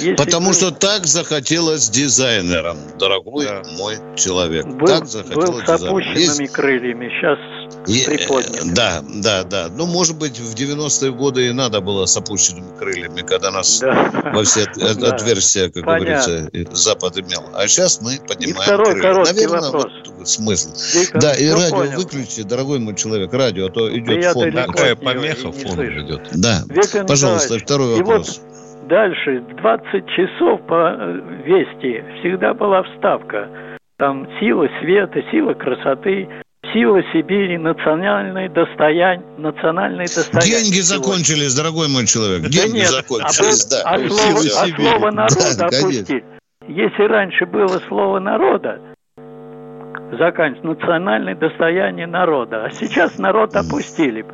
Если 0.00 0.14
Потому 0.16 0.48
был... 0.48 0.54
что 0.54 0.70
так 0.70 1.06
захотелось 1.06 1.88
дизайнерам, 1.88 2.78
дорогой 2.98 3.46
да. 3.46 3.62
мой 3.78 3.96
человек. 4.16 4.66
Был, 4.66 4.86
так 4.86 5.06
захотелось 5.06 5.50
был 5.50 5.78
с 5.78 5.82
опущенными 5.82 6.42
Есть... 6.42 6.52
крыльями, 6.52 7.08
сейчас 7.08 7.38
е- 7.86 8.04
приподнят. 8.04 8.74
Да, 8.74 9.02
да, 9.08 9.44
да. 9.44 9.68
Ну, 9.68 9.86
может 9.86 10.16
быть, 10.16 10.38
в 10.38 10.54
90-е 10.54 11.12
годы 11.12 11.46
и 11.48 11.52
надо 11.52 11.80
было 11.80 12.06
с 12.06 12.16
опущенными 12.16 12.76
крыльями, 12.76 13.22
когда 13.22 13.50
нас 13.50 13.78
да. 13.80 14.10
во 14.34 14.42
все 14.42 14.66
да. 14.76 15.08
отверстия, 15.08 15.70
как 15.70 15.84
Понятно. 15.84 16.48
говорится, 16.50 16.76
Запад 16.76 17.18
имел. 17.18 17.44
А 17.54 17.68
сейчас 17.68 18.00
мы 18.00 18.18
поднимаем 18.26 18.60
и 18.60 18.62
второй 18.62 18.86
крылья. 18.86 19.02
короткий 19.02 19.34
Наверное, 19.34 19.70
вопрос. 19.70 19.92
вот 20.16 20.28
смысл. 20.28 20.70
Виктор, 20.94 21.20
да, 21.20 21.34
и 21.34 21.48
радио 21.48 21.76
понял. 21.76 21.98
выключи, 21.98 22.42
дорогой 22.42 22.78
мой 22.80 22.96
человек, 22.96 23.32
радио, 23.32 23.66
а 23.66 23.70
то 23.70 23.96
идет 23.96 24.22
да 24.22 24.32
фон. 24.32 24.52
Какая 24.52 24.96
помеха 24.96 25.52
фон 25.52 25.80
идет. 25.80 26.28
Да, 26.34 26.62
Виктор 26.68 27.06
пожалуйста, 27.06 27.58
второй 27.58 27.98
вопрос. 27.98 28.38
Вот 28.38 28.53
Дальше 28.88 29.40
20 29.62 30.06
часов 30.08 30.60
по 30.66 30.94
э, 30.98 31.20
вести 31.44 32.04
всегда 32.20 32.52
была 32.52 32.82
вставка. 32.82 33.48
Там 33.96 34.28
сила 34.38 34.68
света, 34.80 35.22
сила 35.30 35.54
красоты, 35.54 36.28
сила 36.72 37.00
Сибири, 37.12 37.56
национальное 37.56 38.50
достояние, 38.50 39.24
национальное 39.38 40.04
достояние. 40.04 40.64
Деньги 40.64 40.80
закончились, 40.80 41.54
дорогой 41.54 41.88
мой 41.88 42.06
человек. 42.06 42.42
Деньги 42.42 42.72
да 42.72 42.78
нет, 42.78 42.88
закончились, 42.88 43.64
а, 43.66 43.70
да. 43.70 43.90
А, 43.90 44.08
слово, 44.08 44.40
а 44.40 44.66
слово 44.76 45.10
народа 45.10 45.56
да, 45.58 45.66
опустили. 45.66 46.24
Если 46.68 47.02
раньше 47.04 47.46
было 47.46 47.80
слово 47.88 48.18
народа, 48.18 48.80
заканчивается 50.12 50.66
национальное 50.66 51.34
достояние 51.34 52.06
народа, 52.06 52.66
а 52.66 52.70
сейчас 52.70 53.18
народ 53.18 53.56
опустили. 53.56 54.26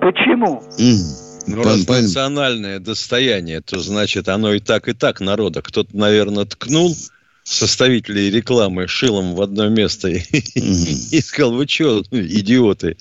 Почему? 0.00 0.62
Mm. 0.78 1.27
Ну, 1.56 1.62
раз 1.62 1.84
пан... 1.84 2.02
национальное 2.02 2.78
достояние, 2.78 3.60
то 3.60 3.78
значит 3.78 4.28
оно 4.28 4.54
и 4.54 4.60
так, 4.60 4.88
и 4.88 4.92
так 4.92 5.20
народа. 5.20 5.62
Кто-то, 5.62 5.96
наверное, 5.96 6.44
ткнул 6.44 6.96
составителей 7.44 8.30
рекламы 8.30 8.86
шилом 8.88 9.34
в 9.34 9.40
одно 9.40 9.68
место 9.68 10.08
и 10.08 11.20
сказал, 11.20 11.52
вы 11.52 11.66
что, 11.66 12.02
идиоты? 12.10 12.96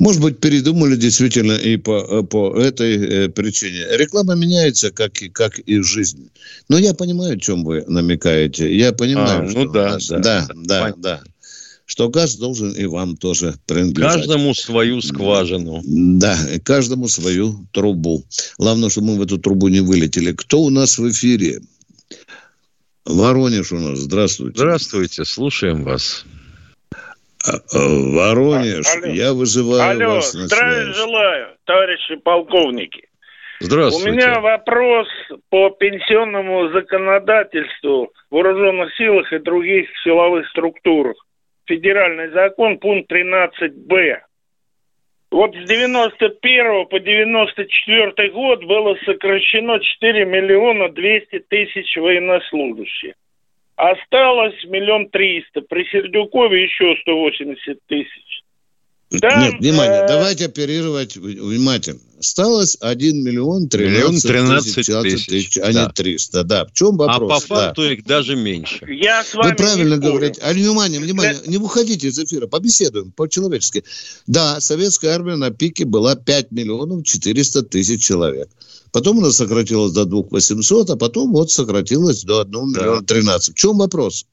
Может 0.00 0.20
быть, 0.20 0.40
передумали 0.40 0.96
действительно 0.96 1.52
и 1.52 1.76
по, 1.76 2.22
по 2.22 2.56
этой 2.60 2.96
э, 2.96 3.28
причине. 3.28 3.84
Реклама 3.96 4.34
меняется, 4.34 4.90
как 4.90 5.22
и, 5.22 5.28
как 5.28 5.58
и 5.58 5.80
жизнь. 5.80 6.30
Но 6.68 6.78
я 6.78 6.94
понимаю, 6.94 7.34
о 7.34 7.40
чем 7.40 7.64
вы 7.64 7.84
намекаете. 7.86 8.76
Я 8.76 8.92
понимаю, 8.92 9.48
а, 9.48 9.52
ну 9.52 9.70
да, 9.70 9.92
нас... 9.92 10.08
да, 10.08 10.18
да, 10.18 10.48
да, 10.54 10.94
да 10.96 11.22
что 11.86 12.08
газ 12.08 12.36
должен 12.36 12.72
и 12.72 12.86
вам 12.86 13.16
тоже 13.16 13.54
принадлежать. 13.66 14.14
Каждому 14.14 14.54
свою 14.54 15.00
скважину. 15.00 15.82
Да, 15.84 16.36
каждому 16.64 17.08
свою 17.08 17.66
трубу. 17.72 18.24
Главное, 18.58 18.88
чтобы 18.88 19.08
мы 19.08 19.18
в 19.18 19.22
эту 19.22 19.38
трубу 19.38 19.68
не 19.68 19.80
вылетели. 19.80 20.32
Кто 20.32 20.60
у 20.60 20.70
нас 20.70 20.98
в 20.98 21.10
эфире? 21.10 21.60
Воронеж 23.04 23.72
у 23.72 23.78
нас. 23.78 23.98
Здравствуйте. 23.98 24.56
Здравствуйте, 24.56 25.24
слушаем 25.24 25.84
вас. 25.84 26.24
А, 27.46 27.56
а, 27.56 27.78
Воронеж, 27.78 28.86
Алло. 28.96 29.12
я 29.12 29.34
вызываю 29.34 29.90
Алло, 29.90 30.14
вас 30.14 30.32
на 30.32 30.46
здравия 30.46 30.84
связь. 30.84 30.96
желаю, 30.96 31.48
товарищи 31.64 32.16
полковники. 32.16 33.08
Здравствуйте. 33.60 34.10
У 34.10 34.12
меня 34.14 34.40
вопрос 34.40 35.06
по 35.50 35.68
пенсионному 35.68 36.70
законодательству 36.72 38.10
в 38.30 38.34
вооруженных 38.34 38.96
силах 38.96 39.30
и 39.30 39.38
других 39.38 39.86
силовых 40.02 40.48
структурах 40.48 41.16
федеральный 41.66 42.30
закон, 42.30 42.78
пункт 42.78 43.10
13б. 43.10 44.20
Вот 45.30 45.54
с 45.54 45.64
91 45.66 46.86
по 46.86 47.00
94 47.00 48.30
год 48.30 48.64
было 48.64 48.96
сокращено 49.04 49.80
4 49.80 50.24
миллиона 50.26 50.90
200 50.90 51.40
тысяч 51.48 51.96
военнослужащих. 51.96 53.14
Осталось 53.76 54.64
миллион 54.66 55.08
триста. 55.08 55.62
При 55.62 55.84
Сердюкове 55.86 56.62
еще 56.62 56.94
180 57.00 57.78
тысяч. 57.86 58.43
Там, 59.20 59.40
Нет, 59.40 59.60
внимание, 59.60 60.02
э... 60.02 60.08
давайте 60.08 60.46
оперировать 60.46 61.16
внимательно. 61.16 62.00
Осталось 62.18 62.78
1 62.80 63.22
миллион 63.22 63.68
13, 63.68 64.22
13 64.22 64.74
тысяч, 64.74 65.26
тысяч, 65.26 65.58
а 65.58 65.72
да. 65.72 65.86
не 65.86 65.92
300. 65.92 66.44
Да, 66.44 66.64
в 66.64 66.72
чем 66.72 66.96
вопрос? 66.96 67.44
А 67.44 67.48
по 67.48 67.54
факту 67.54 67.82
да. 67.82 67.92
их 67.92 68.04
даже 68.04 68.36
меньше. 68.36 68.86
Я 68.88 69.22
с 69.22 69.34
вами 69.34 69.50
Вы 69.50 69.56
правильно 69.56 69.98
говорите. 69.98 70.40
А 70.42 70.52
внимание, 70.52 71.00
внимание, 71.00 71.36
не 71.46 71.58
выходите 71.58 72.08
из 72.08 72.18
эфира, 72.18 72.46
побеседуем 72.46 73.12
по-человечески. 73.12 73.84
Да, 74.26 74.60
советская 74.60 75.14
армия 75.14 75.36
на 75.36 75.50
пике 75.50 75.84
была 75.84 76.16
5 76.16 76.50
миллионов 76.52 77.04
400 77.04 77.62
тысяч 77.64 78.02
человек. 78.02 78.48
Потом 78.92 79.18
она 79.18 79.30
сократилась 79.30 79.92
до 79.92 80.04
2 80.04 80.22
800, 80.30 80.90
а 80.90 80.96
потом 80.96 81.32
вот 81.32 81.50
сократилась 81.50 82.22
до 82.22 82.40
1 82.40 82.52
миллиона 82.52 83.04
13. 83.04 83.54
В 83.54 83.58
чем 83.58 83.76
вопрос? 83.78 84.24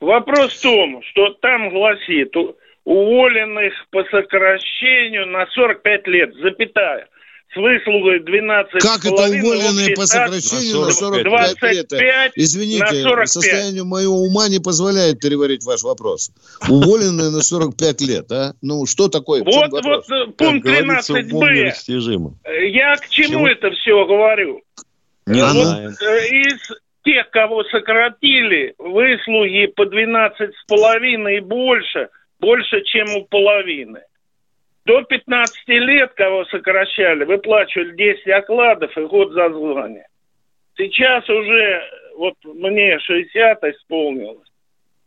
Вопрос 0.00 0.52
в 0.52 0.62
том, 0.62 1.00
что 1.10 1.30
там 1.40 1.70
гласит, 1.70 2.32
уволенных 2.88 3.74
по 3.90 4.02
сокращению 4.04 5.26
на 5.26 5.46
45 5.48 6.06
лет, 6.06 6.34
запятая 6.42 7.06
с 7.52 7.56
выслугой 7.56 8.20
12 8.20 8.72
Как 8.80 9.04
это 9.04 9.14
уволенные 9.14 9.94
по 9.94 10.06
сокращению 10.06 10.86
на 10.86 10.90
45 10.90 11.92
лет? 11.92 12.32
Извините, 12.34 13.04
на 13.04 13.26
состояние 13.26 13.84
моего 13.84 14.14
ума 14.14 14.48
не 14.48 14.58
позволяет 14.58 15.20
переварить 15.20 15.64
ваш 15.64 15.82
вопрос. 15.82 16.30
Уволенные 16.66 17.30
на 17.30 17.42
45 17.42 18.00
лет, 18.02 18.32
а? 18.32 18.54
Ну, 18.62 18.86
что 18.86 19.08
такое? 19.08 19.44
Вот, 19.44 19.70
вот 19.70 20.10
э, 20.10 20.26
пункт 20.38 20.66
13б. 20.66 22.32
Я 22.70 22.96
к 22.96 23.08
чему, 23.10 23.46
это 23.46 23.70
все 23.72 24.06
говорю? 24.06 24.62
Не 25.26 25.42
вот 25.42 25.52
знаю. 25.52 25.90
Э, 25.90 26.26
из 26.26 26.72
тех, 27.04 27.28
кого 27.30 27.64
сократили, 27.64 28.74
выслуги 28.78 29.66
по 29.76 29.84
12 29.84 30.54
с 30.54 30.66
половиной 30.66 31.36
и 31.36 31.40
больше– 31.40 32.08
больше, 32.40 32.82
чем 32.84 33.16
у 33.16 33.24
половины. 33.24 34.02
До 34.84 35.02
15 35.02 35.68
лет, 35.68 36.12
кого 36.14 36.44
сокращали, 36.46 37.24
выплачивали 37.24 37.94
10 37.94 38.26
окладов 38.28 38.96
и 38.96 39.02
год 39.02 39.32
за 39.32 39.50
звание. 39.50 40.06
Сейчас 40.76 41.28
уже, 41.28 41.82
вот 42.16 42.34
мне 42.44 42.98
60 42.98 43.64
исполнилось, 43.64 44.48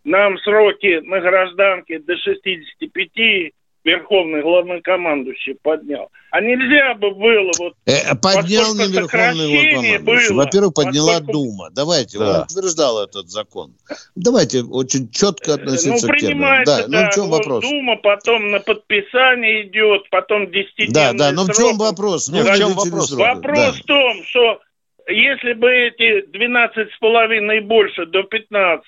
нам 0.03 0.37
сроки 0.39 0.99
на 1.03 1.19
гражданке 1.19 1.99
до 1.99 2.15
65 2.17 3.53
верховный 3.83 4.41
главнокомандующий 4.41 5.55
поднял. 5.55 6.09
А 6.29 6.39
нельзя 6.39 6.93
бы 6.95 7.11
было 7.11 7.51
вот... 7.57 7.73
Э, 7.85 8.15
поднял 8.15 8.75
не 8.75 8.87
верховный 8.87 9.47
главнокомандующий. 9.49 10.35
Во-первых, 10.35 10.73
подняла 10.73 11.19
поскольку... 11.19 11.31
Дума. 11.31 11.69
Давайте, 11.71 12.19
да. 12.19 12.25
он 12.25 12.41
утверждал 12.43 13.03
этот 13.03 13.29
закон. 13.29 13.73
Давайте 14.15 14.63
очень 14.63 15.09
четко 15.09 15.55
относиться 15.55 16.07
ну, 16.07 16.13
к 16.13 16.17
теме. 16.17 16.63
Да, 16.65 16.87
да, 16.87 17.03
ну 17.03 17.09
в 17.09 17.13
чем 17.13 17.29
вот 17.29 17.37
вопрос? 17.39 17.63
Дума 17.63 17.95
потом 17.97 18.51
на 18.51 18.59
подписание 18.59 19.67
идет, 19.67 20.09
потом 20.09 20.51
10 20.51 20.93
Да, 20.93 21.13
да, 21.13 21.31
но 21.31 21.45
в 21.45 21.53
чем 21.53 21.77
вопрос? 21.77 22.29
Ну, 22.29 22.43
в 22.43 22.57
чем 22.57 22.73
вопрос? 22.73 23.11
Вопрос 23.11 23.57
да. 23.57 23.71
в 23.71 23.83
том, 23.83 24.23
что 24.25 24.61
если 25.07 25.53
бы 25.53 25.69
эти 25.71 26.27
12 26.27 26.93
с 26.93 26.99
половиной 26.99 27.57
и 27.57 27.61
больше 27.61 28.05
до 28.05 28.23
15 28.23 28.85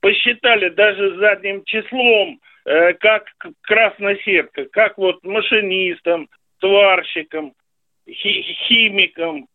посчитали 0.00 0.70
даже 0.70 1.18
задним 1.18 1.64
числом 1.64 2.38
Э, 2.40 2.49
как 2.64 3.24
красная 3.62 4.16
сетка, 4.24 4.66
как 4.66 4.98
вот 4.98 5.22
машинистам, 5.24 6.28
сварщикам, 6.60 7.54
химикам, 8.08 9.46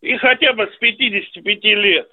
и 0.00 0.16
хотя 0.16 0.52
бы 0.52 0.70
с 0.74 0.76
55 0.78 1.64
лет 1.64 2.10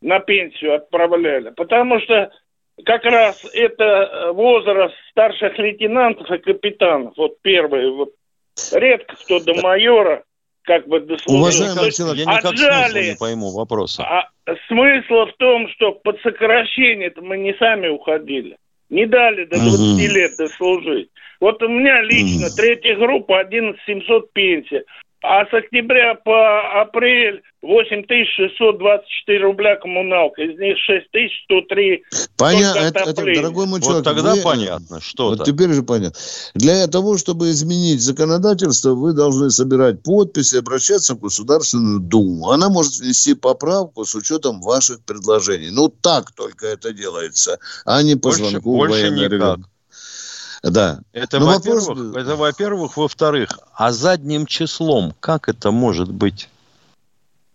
на 0.00 0.20
пенсию 0.20 0.74
отправляли. 0.74 1.50
Потому 1.50 2.00
что 2.00 2.30
как 2.84 3.04
раз 3.04 3.44
это 3.54 4.32
возраст 4.32 4.94
старших 5.10 5.58
лейтенантов 5.58 6.30
и 6.30 6.38
капитанов. 6.38 7.14
Вот 7.16 7.40
первые, 7.42 7.90
вот 7.90 8.10
редко 8.72 9.16
кто 9.16 9.40
до 9.40 9.54
майора 9.54 10.24
как 10.62 10.86
бы 10.86 11.00
дослужил. 11.00 11.40
Уважаемый 11.40 11.90
человек, 11.92 12.26
я 12.26 12.32
никак 12.32 12.52
отжали. 12.52 13.10
не 13.10 13.16
пойму 13.16 13.50
вопроса. 13.50 14.04
А 14.04 14.30
смысл 14.68 15.26
в 15.26 15.36
том, 15.38 15.68
что 15.70 15.92
под 15.92 16.20
сокращение 16.22 17.12
мы 17.16 17.38
не 17.38 17.54
сами 17.54 17.88
уходили. 17.88 18.56
Не 18.92 19.06
дали 19.06 19.46
до 19.46 19.56
20 19.56 19.80
угу. 19.80 20.14
лет 20.14 20.36
дослужить. 20.36 21.08
Вот 21.40 21.62
у 21.62 21.68
меня 21.68 22.02
лично 22.02 22.48
угу. 22.48 22.56
третья 22.56 22.94
группа 22.94 23.40
11 23.40 23.80
700 23.86 24.32
пенсия. 24.34 24.84
А 25.22 25.46
с 25.46 25.54
октября 25.54 26.16
по 26.16 26.80
апрель 26.82 27.42
8624 27.62 29.44
рубля 29.44 29.76
коммуналка, 29.76 30.42
из 30.42 30.58
них 30.58 30.76
6103 30.84 32.02
Понятно, 32.36 32.80
это, 32.80 33.10
это, 33.10 33.22
дорогой 33.22 33.66
мой 33.66 33.80
человек. 33.80 34.04
Вот 34.04 34.14
тогда 34.14 34.34
вы, 34.34 34.42
понятно, 34.42 35.00
что 35.00 35.28
Вот 35.30 35.44
теперь 35.44 35.72
же 35.72 35.84
понятно. 35.84 36.18
Для 36.54 36.86
того, 36.88 37.18
чтобы 37.18 37.50
изменить 37.50 38.00
законодательство, 38.00 38.94
вы 38.94 39.12
должны 39.12 39.50
собирать 39.50 40.02
подписи, 40.02 40.56
обращаться 40.56 41.14
в 41.14 41.20
Государственную 41.20 42.00
Думу. 42.00 42.50
Она 42.50 42.68
может 42.68 42.98
внести 42.98 43.34
поправку 43.34 44.04
с 44.04 44.14
учетом 44.16 44.60
ваших 44.60 45.04
предложений. 45.04 45.70
Ну, 45.70 45.88
так 45.88 46.32
только 46.32 46.66
это 46.66 46.92
делается, 46.92 47.58
а 47.84 48.02
не 48.02 48.16
по 48.16 48.30
Больше- 48.30 48.44
звонку 48.44 48.76
больше 48.76 49.02
военной 49.02 49.28
никак. 49.28 49.60
Да. 50.62 51.00
Это, 51.12 51.40
Ну, 51.40 51.46
во-первых, 51.46 51.88
вопрос- 51.88 52.16
это, 52.16 52.36
во-первых. 52.36 52.96
Во-вторых, 52.96 53.58
а 53.74 53.92
задним 53.92 54.46
числом 54.46 55.14
как 55.20 55.48
это 55.48 55.70
может 55.72 56.10
быть? 56.10 56.48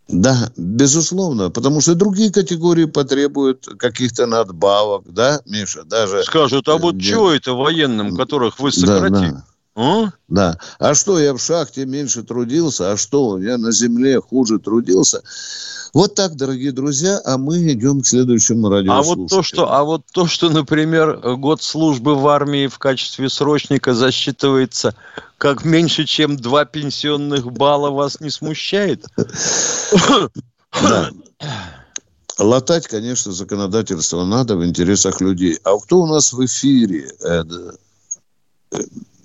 Да, 0.09 0.51
безусловно, 0.55 1.49
потому 1.49 1.81
что 1.81 1.93
другие 1.95 2.31
категории 2.31 2.85
потребуют 2.85 3.65
каких-то 3.77 4.25
надбавок, 4.25 5.03
да, 5.11 5.41
Миша, 5.45 5.83
даже... 5.83 6.23
Скажут, 6.23 6.69
а 6.69 6.77
вот 6.77 6.95
Э, 6.95 6.99
чего 6.99 7.31
это 7.31 7.51
военным, 7.53 8.15
которых 8.15 8.59
вы 8.59 8.71
Да, 8.71 8.77
сократили? 8.79 9.31
да. 9.31 9.43
А? 9.77 10.09
Да. 10.27 10.57
А 10.79 10.95
что, 10.95 11.19
я 11.19 11.35
в 11.35 11.39
шахте 11.39 11.85
меньше 11.85 12.23
трудился, 12.23 12.91
а 12.91 12.97
что, 12.97 13.37
я 13.37 13.59
на 13.59 13.71
земле 13.71 14.19
хуже 14.19 14.57
трудился. 14.57 15.21
Вот 15.93 16.15
так, 16.15 16.35
дорогие 16.35 16.71
друзья, 16.71 17.21
а 17.23 17.37
мы 17.37 17.59
идем 17.71 18.01
к 18.01 18.07
следующему 18.07 18.67
А 18.67 18.71
радиослушателю. 18.71 19.21
вот 19.21 19.29
то, 19.29 19.43
что, 19.43 19.71
а 19.71 19.83
вот 19.83 20.01
то, 20.11 20.25
что, 20.25 20.49
например, 20.49 21.35
год 21.37 21.61
службы 21.61 22.15
в 22.15 22.27
армии 22.27 22.65
в 22.65 22.79
качестве 22.79 23.29
срочника 23.29 23.93
засчитывается 23.93 24.95
как 25.37 25.63
меньше, 25.63 26.05
чем 26.05 26.37
два 26.37 26.65
пенсионных 26.65 27.51
балла, 27.51 27.91
вас 27.91 28.19
не 28.19 28.31
смущает? 28.31 29.05
Да. 30.81 31.11
Латать, 32.39 32.87
конечно, 32.87 33.31
законодательство 33.31 34.25
надо 34.25 34.57
в 34.57 34.65
интересах 34.65 35.21
людей. 35.21 35.59
А 35.63 35.77
кто 35.77 35.99
у 35.99 36.07
нас 36.07 36.33
в 36.33 36.43
эфире? 36.43 37.11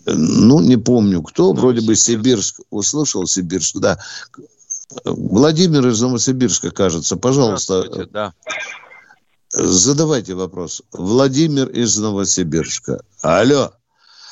Э, 0.06 0.10
э, 0.10 0.14
Ну, 0.14 0.60
не 0.60 0.76
помню, 0.76 1.22
кто. 1.22 1.52
Вроде 1.52 1.86
бы 1.86 1.94
Сибирск. 1.94 2.60
Услышал 2.70 3.26
Сибирск, 3.26 3.76
да. 3.78 3.98
Владимир 5.04 5.86
из 5.88 6.00
Новосибирска, 6.00 6.70
кажется. 6.70 7.16
Пожалуйста, 7.16 8.06
да. 8.10 8.32
задавайте 9.50 10.34
вопрос. 10.34 10.82
Владимир 10.92 11.68
из 11.68 11.96
Новосибирска. 11.98 13.00
Алло. 13.22 13.72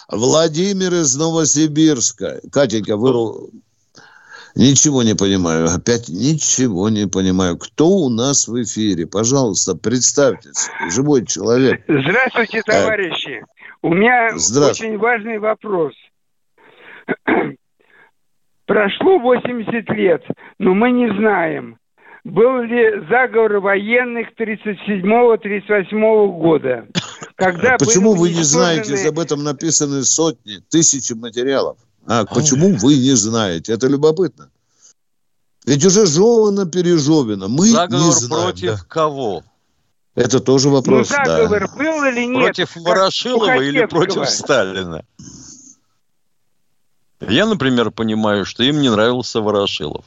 Владимир 0.09 0.93
из 0.95 1.15
Новосибирска. 1.17 2.41
Катенька, 2.53 2.97
вы... 2.97 3.51
Ничего 4.57 5.05
не 5.05 5.15
понимаю. 5.15 5.73
Опять 5.73 6.09
ничего 6.09 6.89
не 6.89 7.07
понимаю. 7.07 7.57
Кто 7.57 7.89
у 7.89 8.09
нас 8.09 8.49
в 8.49 8.63
эфире? 8.63 9.07
Пожалуйста, 9.07 9.77
представьтесь. 9.77 10.69
Живой 10.91 11.25
человек. 11.25 11.83
Здравствуйте, 11.87 12.63
товарищи. 12.63 13.45
У 13.83 13.95
меня 13.95 14.35
очень 14.35 14.99
важный 14.99 15.39
вопрос. 15.39 15.95
Прошло 18.67 19.19
80 19.19 19.89
лет, 19.91 20.23
но 20.59 20.75
мы 20.75 20.91
не 20.93 21.09
знаем, 21.17 21.79
был 22.25 22.61
ли 22.61 23.01
заговор 23.09 23.61
военных 23.61 24.29
37-38 24.39 26.39
года. 26.39 26.87
Когда 27.37 27.79
Почему 27.79 28.15
вы 28.15 28.29
не 28.31 28.43
знаете, 28.43 29.09
об 29.09 29.19
этом 29.19 29.43
написаны 29.43 30.03
сотни, 30.03 30.59
тысячи 30.69 31.15
материалов? 31.15 31.79
А 32.07 32.27
почему 32.27 32.77
вы 32.77 32.97
не 32.97 33.17
знаете? 33.17 33.73
Это 33.73 33.87
любопытно. 33.87 34.51
Ведь 35.67 35.85
уже 35.85 36.07
жевано, 36.07 36.67
пережевано. 36.67 37.49
Мы 37.49 37.69
не 37.69 37.75
Заговор 37.75 38.13
знаем. 38.13 38.45
против 38.45 38.79
да. 38.79 38.85
кого? 38.89 39.45
Это 40.15 40.41
тоже 40.41 40.69
Ну, 40.69 40.75
вопрос, 40.75 41.09
да. 41.09 41.25
заговор 41.25 41.71
был 41.77 42.05
или 42.05 42.27
нет? 42.27 42.43
Против 42.43 42.77
Ворошилова 42.77 43.63
или 43.63 43.85
против 43.87 44.29
Сталина? 44.29 45.05
Я, 47.21 47.47
например, 47.47 47.91
понимаю, 47.91 48.45
что 48.45 48.63
им 48.63 48.81
не 48.81 48.91
нравился 48.91 49.41
Ворошилов. 49.41 50.05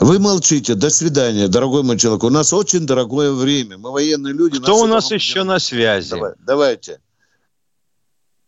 Вы 0.00 0.18
молчите. 0.18 0.74
До 0.74 0.90
свидания, 0.90 1.48
дорогой 1.48 1.82
мой 1.82 1.96
человек. 1.98 2.24
У 2.24 2.30
нас 2.30 2.52
очень 2.52 2.84
дорогое 2.86 3.32
время. 3.32 3.78
Мы 3.78 3.90
военные 3.92 4.34
люди. 4.34 4.58
Кто 4.58 4.78
у 4.80 4.86
нас 4.86 5.10
еще 5.10 5.44
на 5.44 5.58
связи? 5.58 6.10
Давай, 6.10 6.32
давайте. 6.40 7.00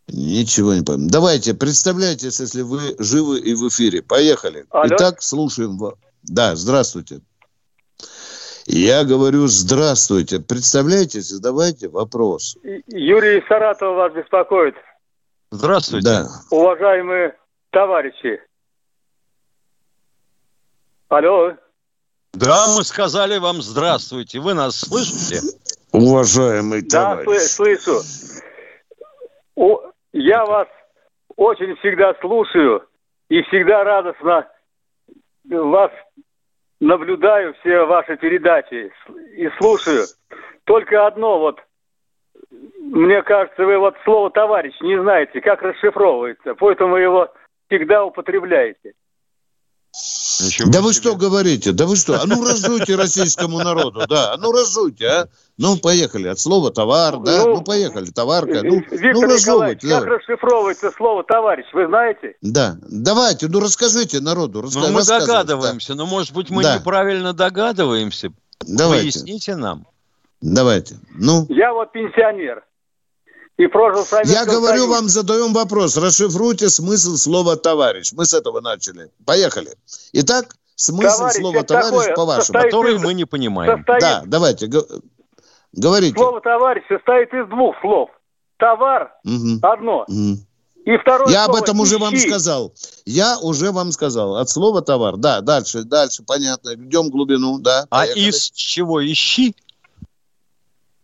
Ничего 0.07 0.73
не 0.73 0.83
пойму. 0.83 1.09
Давайте, 1.09 1.53
представляйтесь, 1.53 2.39
если 2.39 2.61
вы 2.61 2.95
живы 2.99 3.39
и 3.39 3.53
в 3.55 3.67
эфире. 3.69 4.01
Поехали. 4.01 4.65
Алло. 4.69 4.87
Итак, 4.95 5.21
слушаем 5.21 5.77
вас. 5.77 5.95
Да, 6.23 6.55
здравствуйте. 6.55 7.21
Я 8.69 9.05
говорю 9.05 9.47
здравствуйте. 9.47 10.39
Представляйтесь, 10.39 11.29
задавайте 11.29 11.87
вопрос. 11.87 12.57
Юрий 12.87 13.39
из 13.39 13.47
Саратова 13.47 13.93
вас 13.93 14.13
беспокоит. 14.13 14.75
Здравствуйте. 15.51 16.05
Да. 16.05 16.27
Уважаемые 16.51 17.37
товарищи. 17.71 18.41
Алло. 21.07 21.53
Да, 22.33 22.65
мы 22.75 22.83
сказали 22.83 23.37
вам 23.37 23.61
здравствуйте. 23.61 24.39
Вы 24.41 24.53
нас 24.53 24.75
слышите? 24.81 25.39
Уважаемый 25.93 26.81
Да, 26.81 27.15
товарищ. 27.15 27.29
сл- 27.39 27.77
слышу. 27.77 28.01
О, 29.55 29.91
я 30.11 30.45
вас 30.45 30.67
очень 31.37 31.73
всегда 31.77 32.13
слушаю 32.19 32.85
и 33.29 33.41
всегда 33.43 33.85
радостно 33.85 34.45
вас 35.45 35.91
наблюдаю, 36.79 37.53
все 37.59 37.85
ваши 37.85 38.17
передачи 38.17 38.91
и 39.35 39.49
слушаю. 39.59 40.05
Только 40.65 41.07
одно 41.07 41.39
вот, 41.39 41.59
мне 42.79 43.21
кажется, 43.23 43.65
вы 43.65 43.77
вот 43.77 43.95
слово 44.03 44.29
«товарищ» 44.31 44.73
не 44.81 44.99
знаете, 45.01 45.41
как 45.41 45.61
расшифровывается, 45.61 46.55
поэтому 46.55 46.93
вы 46.93 47.01
его 47.01 47.33
всегда 47.67 48.05
употребляете. 48.05 48.93
Да 50.67 50.81
вы 50.81 50.93
что 50.93 51.15
говорите? 51.15 51.71
Да 51.71 51.87
вы 51.87 51.95
что? 51.95 52.21
А 52.21 52.25
ну 52.27 52.43
разжуйте 52.43 52.95
российскому 52.95 53.57
народу, 53.57 54.05
да. 54.07 54.33
А 54.33 54.37
ну 54.37 54.51
разжуйте, 54.51 55.07
а. 55.07 55.29
Ну, 55.57 55.77
поехали. 55.77 56.27
От 56.27 56.39
слова 56.39 56.69
товар, 56.71 57.17
да. 57.17 57.43
Ну, 57.45 57.55
Ну, 57.55 57.63
поехали. 57.63 58.05
Товарка. 58.11 58.61
Ну, 58.63 58.75
Виктор 58.91 59.27
ну 59.27 59.35
Николаевич, 59.35 59.81
как 59.81 60.03
да. 60.03 60.05
расшифровывается 60.05 60.91
слово 60.95 61.23
«товарищ», 61.23 61.65
вы 61.73 61.87
знаете? 61.87 62.35
Да. 62.43 62.77
Давайте, 62.81 63.47
ну 63.47 63.59
расскажите 63.59 64.19
народу. 64.19 64.61
раска- 64.61 64.81
Ну, 64.87 64.91
мы 64.91 65.03
догадываемся, 65.03 65.95
но, 65.95 66.05
может 66.05 66.33
быть, 66.33 66.51
мы 66.51 66.61
Да. 66.61 66.75
неправильно 66.77 67.33
догадываемся. 67.33 68.29
Давайте. 68.67 69.19
Поясните 69.19 69.55
нам. 69.55 69.85
да. 70.41 70.55
Давайте. 70.61 70.99
Ну, 71.15 71.47
Я 71.49 71.73
вот 71.73 71.91
пенсионер 71.91 72.63
и 73.57 73.65
прожил 73.65 74.03
в 74.03 74.11
я 74.25 74.45
говорю 74.45 74.81
Союзе. 74.83 74.87
вам, 74.87 75.09
задаем 75.09 75.53
вопрос. 75.53 75.97
Расшифруйте 75.97 76.69
смысл 76.69 77.15
слова 77.15 77.55
товарищ. 77.55 78.11
Мы 78.13 78.25
с 78.25 78.33
этого 78.35 78.61
начали. 78.61 79.09
Поехали. 79.25 79.71
Итак, 80.13 80.55
смысл 80.75 81.17
Товарищ, 81.17 81.37
слова 81.39 81.63
товарищ 81.63 82.15
по-вашему. 82.15 82.59
Который 82.61 82.95
из- 82.97 83.01
мы 83.01 83.15
не 83.15 83.25
понимаем. 83.25 83.77
состоит- 83.79 84.01
Да, 84.01 84.21
давайте. 84.27 84.69
Го- 85.73 85.81
Говорите. 85.81 86.15
Слово 86.17 86.41
«товарищ» 86.41 86.83
состоит 86.87 87.33
из 87.33 87.47
двух 87.49 87.75
слов. 87.81 88.09
Товар 88.57 89.11
Мгм. 89.23 89.59
одно, 89.61 90.05
Мгм. 90.07 90.37
и 90.85 90.97
второе 90.97 91.31
Я 91.31 91.45
об 91.45 91.51
слово 91.51 91.63
этом 91.63 91.79
уже 91.79 91.97
вам 91.99 92.15
«ищи». 92.15 92.27
сказал. 92.27 92.73
Я 93.05 93.37
уже 93.39 93.71
вам 93.71 93.91
сказал. 93.91 94.37
От 94.37 94.49
слова 94.49 94.81
товар. 94.81 95.17
Да, 95.17 95.41
дальше, 95.41 95.83
дальше, 95.83 96.23
понятно. 96.25 96.73
Идем 96.73 97.07
в 97.07 97.09
глубину, 97.11 97.59
да. 97.59 97.85
А 97.91 97.99
поехали. 97.99 98.29
из 98.29 98.49
чего? 98.51 99.05
Ищи? 99.05 99.55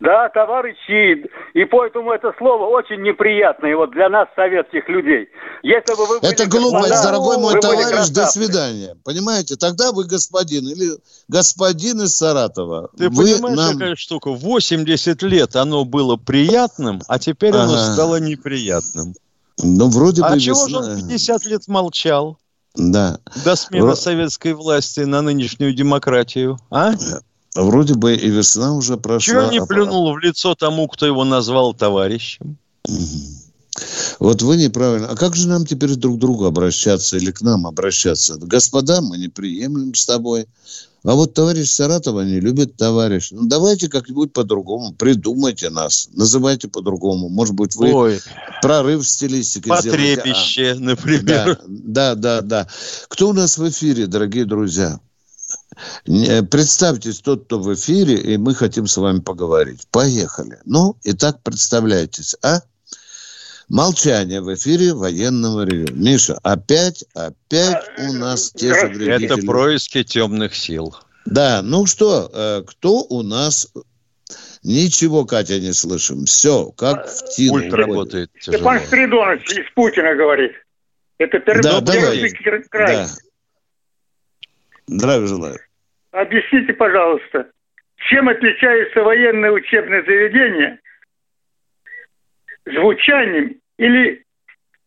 Да, 0.03 0.27
товар 0.33 0.65
ищи. 0.67 1.23
И 1.53 1.63
поэтому 1.63 2.11
это 2.11 2.33
слово 2.37 2.65
очень 2.65 3.01
неприятное 3.01 3.73
вот 3.77 3.91
для 3.91 4.09
нас, 4.09 4.27
советских 4.35 4.89
людей. 4.89 5.29
Если 5.63 5.95
бы 5.95 6.05
вы 6.05 6.19
были 6.19 6.33
Это 6.33 6.45
глупость, 6.45 6.89
господа, 6.89 7.03
дорогой 7.03 7.37
мой 7.37 7.61
товарищ, 7.61 8.09
до 8.09 8.25
свидания. 8.25 8.97
Понимаете, 9.05 9.55
тогда 9.55 9.93
вы 9.93 10.03
господин 10.03 10.67
или 10.67 10.91
господин 11.29 12.01
из 12.01 12.15
Саратова. 12.17 12.89
Ты 12.97 13.09
вы 13.09 13.23
понимаешь, 13.35 13.57
нам... 13.57 13.73
какая 13.77 13.95
штука? 13.95 14.31
80 14.31 15.21
лет 15.23 15.55
оно 15.55 15.85
было 15.85 16.17
приятным, 16.17 17.01
а 17.07 17.17
теперь 17.17 17.55
оно 17.55 17.73
Ага. 17.73 17.93
стало 17.93 18.19
неприятным. 18.19 19.13
Ну, 19.63 19.87
вроде 19.89 20.21
бы 20.21 20.27
А 20.27 20.37
чего 20.37 20.67
же 20.67 20.77
он 20.79 20.97
50 20.97 21.45
лет 21.45 21.67
молчал 21.69 22.37
Да. 22.75 23.19
до 23.45 23.55
смены 23.55 23.91
Вро- 23.91 23.95
советской 23.95 24.51
власти 24.51 24.99
на 25.01 25.21
нынешнюю 25.21 25.73
демократию? 25.73 26.58
А? 26.69 26.91
Вроде 27.56 27.93
бы 27.93 28.15
и 28.15 28.29
весна 28.29 28.73
уже 28.73 28.97
прошла. 28.97 29.33
Чего 29.33 29.51
не 29.51 29.60
а- 29.60 29.65
плюнул 29.65 30.12
в 30.13 30.17
лицо 30.17 30.56
тому, 30.56 30.87
кто 30.87 31.06
его 31.06 31.23
назвал 31.23 31.73
товарищем? 31.73 32.58
Вот 34.19 34.41
вы 34.41 34.58
неправильно. 34.58 35.08
А 35.10 35.15
как 35.15 35.35
же 35.35 35.47
нам 35.47 35.65
теперь 35.65 35.95
друг 35.95 36.17
к 36.17 36.19
другу 36.19 36.45
обращаться 36.45 37.17
или 37.17 37.31
к 37.31 37.41
нам 37.41 37.65
обращаться? 37.65 38.35
Господа, 38.37 39.01
мы 39.01 39.17
не 39.17 39.29
приемлем 39.29 39.93
с 39.95 40.06
тобой. 40.06 40.47
А 41.04 41.15
вот 41.15 41.33
товарищ 41.33 41.69
Саратова 41.69 42.21
не 42.21 42.39
любит 42.39 42.77
товарищ. 42.77 43.29
Ну, 43.31 43.45
давайте 43.45 43.89
как-нибудь 43.89 44.31
по-другому. 44.31 44.93
Придумайте 44.93 45.69
нас. 45.69 46.08
Называйте 46.13 46.69
по-другому. 46.69 47.27
Может 47.27 47.56
быть, 47.56 47.75
вы 47.75 47.93
Ой. 47.93 48.21
прорыв 48.62 49.04
в 49.04 49.10
стилистике 49.10 49.69
Потребище, 49.69 50.75
а, 50.77 50.79
например. 50.79 51.60
Да, 51.67 52.15
да, 52.15 52.15
да, 52.15 52.41
да. 52.41 52.67
Кто 53.10 53.29
у 53.29 53.33
нас 53.33 53.58
в 53.58 53.67
эфире, 53.69 54.08
дорогие 54.08 54.45
друзья? 54.45 54.99
Представьтесь 56.06 57.19
тот, 57.19 57.46
кто 57.46 57.60
в 57.60 57.74
эфире, 57.74 58.15
и 58.15 58.38
мы 58.38 58.56
хотим 58.56 58.88
с 58.88 58.98
вами 58.98 59.19
поговорить. 59.19 59.88
Поехали. 59.92 60.60
Ну, 60.65 60.96
итак, 61.04 61.42
представляйтесь, 61.44 62.36
а? 62.42 62.62
Молчание 63.69 64.42
в 64.42 64.54
эфире 64.54 64.94
военного 64.94 65.65
ревю. 65.65 65.88
Миша, 65.94 66.38
опять, 66.44 67.06
опять 67.13 67.84
у 67.98 68.13
нас 68.13 68.52
те 68.52 68.74
же 68.74 68.88
вредители. 68.88 69.26
Это 69.26 69.46
происки 69.46 70.04
темных 70.04 70.56
сил. 70.56 70.96
Да, 71.26 71.62
ну 71.63 71.86
что, 71.86 72.30
э, 72.34 72.63
кто 72.67 73.04
у 73.04 73.24
нас... 73.24 73.69
Ничего, 74.65 75.26
Катя, 75.26 75.60
не 75.60 75.74
слышим. 75.74 76.24
Все, 76.24 76.71
как 76.78 77.10
в 77.10 77.36
тину. 77.36 77.60
Пульт 77.60 77.74
работает 77.74 78.32
тяжело. 78.40 78.58
Степан 78.58 78.80
Спиридонович 78.80 79.52
из 79.52 79.71
Путина 79.76 80.15
говорит. 80.15 80.54
Это 81.17 81.40
Тернопольский 81.40 82.52
да, 82.52 82.67
край. 82.69 82.96
Да. 82.96 83.10
Здравия 84.88 85.27
желаю. 85.27 85.60
Объясните, 86.12 86.73
пожалуйста, 86.73 87.50
чем 88.10 88.29
отличаются 88.29 89.02
военные 89.02 89.52
учебные 89.52 90.04
заведения 90.04 90.79
звучанием 92.65 93.56
или 93.77 94.23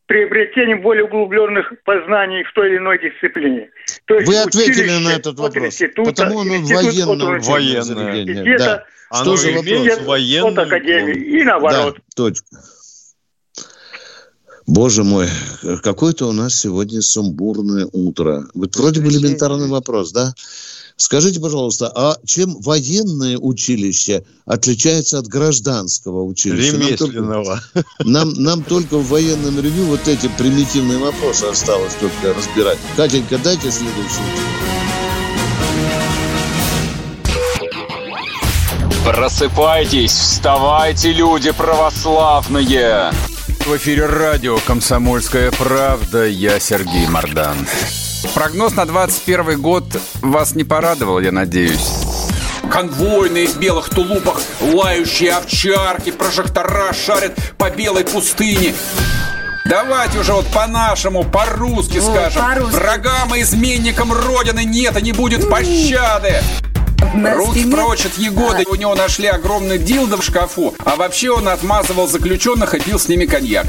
приобретением 0.07 0.83
более 0.83 1.05
углубленных 1.05 1.73
познаний 1.85 2.45
в 2.45 2.53
той 2.53 2.69
или 2.69 2.77
иной 2.79 2.99
дисциплине. 2.99 3.71
То 4.07 4.15
есть 4.15 4.29
Вы 4.29 4.37
ответили 4.39 5.05
на 5.05 5.17
этот 5.17 5.39
вопрос. 5.39 5.79
Потому 5.97 6.37
он 6.39 6.49
военное 6.49 7.95
военное. 7.95 8.59
Да. 8.59 8.85
Что 9.13 9.37
же 9.37 9.53
вопрос? 9.53 10.53
От 10.53 10.59
академии. 10.59 11.41
И 11.41 11.45
наоборот. 11.45 11.97
Да, 11.97 12.03
точка. 12.15 12.47
Боже 14.67 15.05
мой, 15.05 15.29
какое-то 15.83 16.29
у 16.29 16.33
нас 16.33 16.55
сегодня 16.55 17.01
сумбурное 17.01 17.89
утро. 17.93 18.47
Вот 18.55 18.75
вроде 18.77 19.01
бы 19.01 19.09
элементарный 19.09 19.69
вопрос, 19.69 20.11
да? 20.11 20.35
Скажите, 20.97 21.41
пожалуйста, 21.41 21.93
а 21.95 22.17
чем 22.25 22.61
военное 22.63 23.39
училище 23.39 24.25
отличается 24.45 25.19
от 25.19 25.29
гражданского 25.29 26.25
училища? 26.25 26.77
Ремесленного. 26.77 27.63
Нам, 28.01 28.33
нам, 28.33 28.43
нам 28.43 28.65
только 28.65 28.97
в 28.97 29.09
военном 29.09 29.61
ревю 29.61 29.85
вот 29.85 30.09
эти 30.09 30.29
примитивные 30.37 30.99
вопросы 30.99 31.45
осталось 31.45 31.95
только 32.01 32.35
разбирать. 32.35 32.79
Катенька, 32.97 33.39
дайте 33.39 33.71
следующий. 33.71 34.23
Просыпайтесь, 39.05 40.13
вставайте, 40.13 41.13
люди 41.13 41.53
православные! 41.53 43.13
В 43.67 43.77
эфире 43.79 44.07
радио 44.07 44.59
«Комсомольская 44.65 45.51
правда». 45.51 46.25
Я 46.25 46.61
Сергей 46.61 47.09
Мордан. 47.09 47.67
Прогноз 48.33 48.77
на 48.77 48.87
21 48.87 49.61
год 49.61 49.85
вас 50.23 50.55
не 50.55 50.63
порадовал, 50.63 51.19
я 51.19 51.33
надеюсь. 51.33 51.91
Конвойные 52.71 53.49
в 53.49 53.59
белых 53.59 53.89
тулупах, 53.89 54.41
лающие 54.61 55.33
овчарки, 55.33 56.13
прожектора 56.13 56.93
шарят 56.93 57.37
по 57.59 57.69
белой 57.69 58.05
пустыне. 58.05 58.73
Давайте 59.65 60.21
уже 60.21 60.33
вот 60.33 60.47
по-нашему, 60.47 61.25
по-русски 61.25 61.99
вот, 61.99 62.15
скажем. 62.15 62.43
По 62.43 62.67
Врагам 62.67 63.35
и 63.35 63.41
изменникам 63.41 64.13
Родины 64.13 64.65
нет 64.65 64.97
и 64.97 65.03
не 65.03 65.11
будет 65.11 65.51
пощады. 65.51 66.41
Руки 67.17 67.69
прочь 67.69 68.07
от 68.07 68.17
Егоды. 68.17 68.63
А. 68.65 68.71
У 68.71 68.77
него 68.77 68.95
нашли 68.95 69.27
огромный 69.27 69.79
дилдо 69.79 70.19
в 70.19 70.23
шкафу. 70.23 70.76
А 70.87 70.95
вообще 70.95 71.33
он 71.33 71.49
отмазывал 71.49 72.07
заключенных 72.07 72.73
и 72.75 72.81
пил 72.81 72.97
с 73.01 73.09
ними 73.09 73.27
коньяк. 73.27 73.67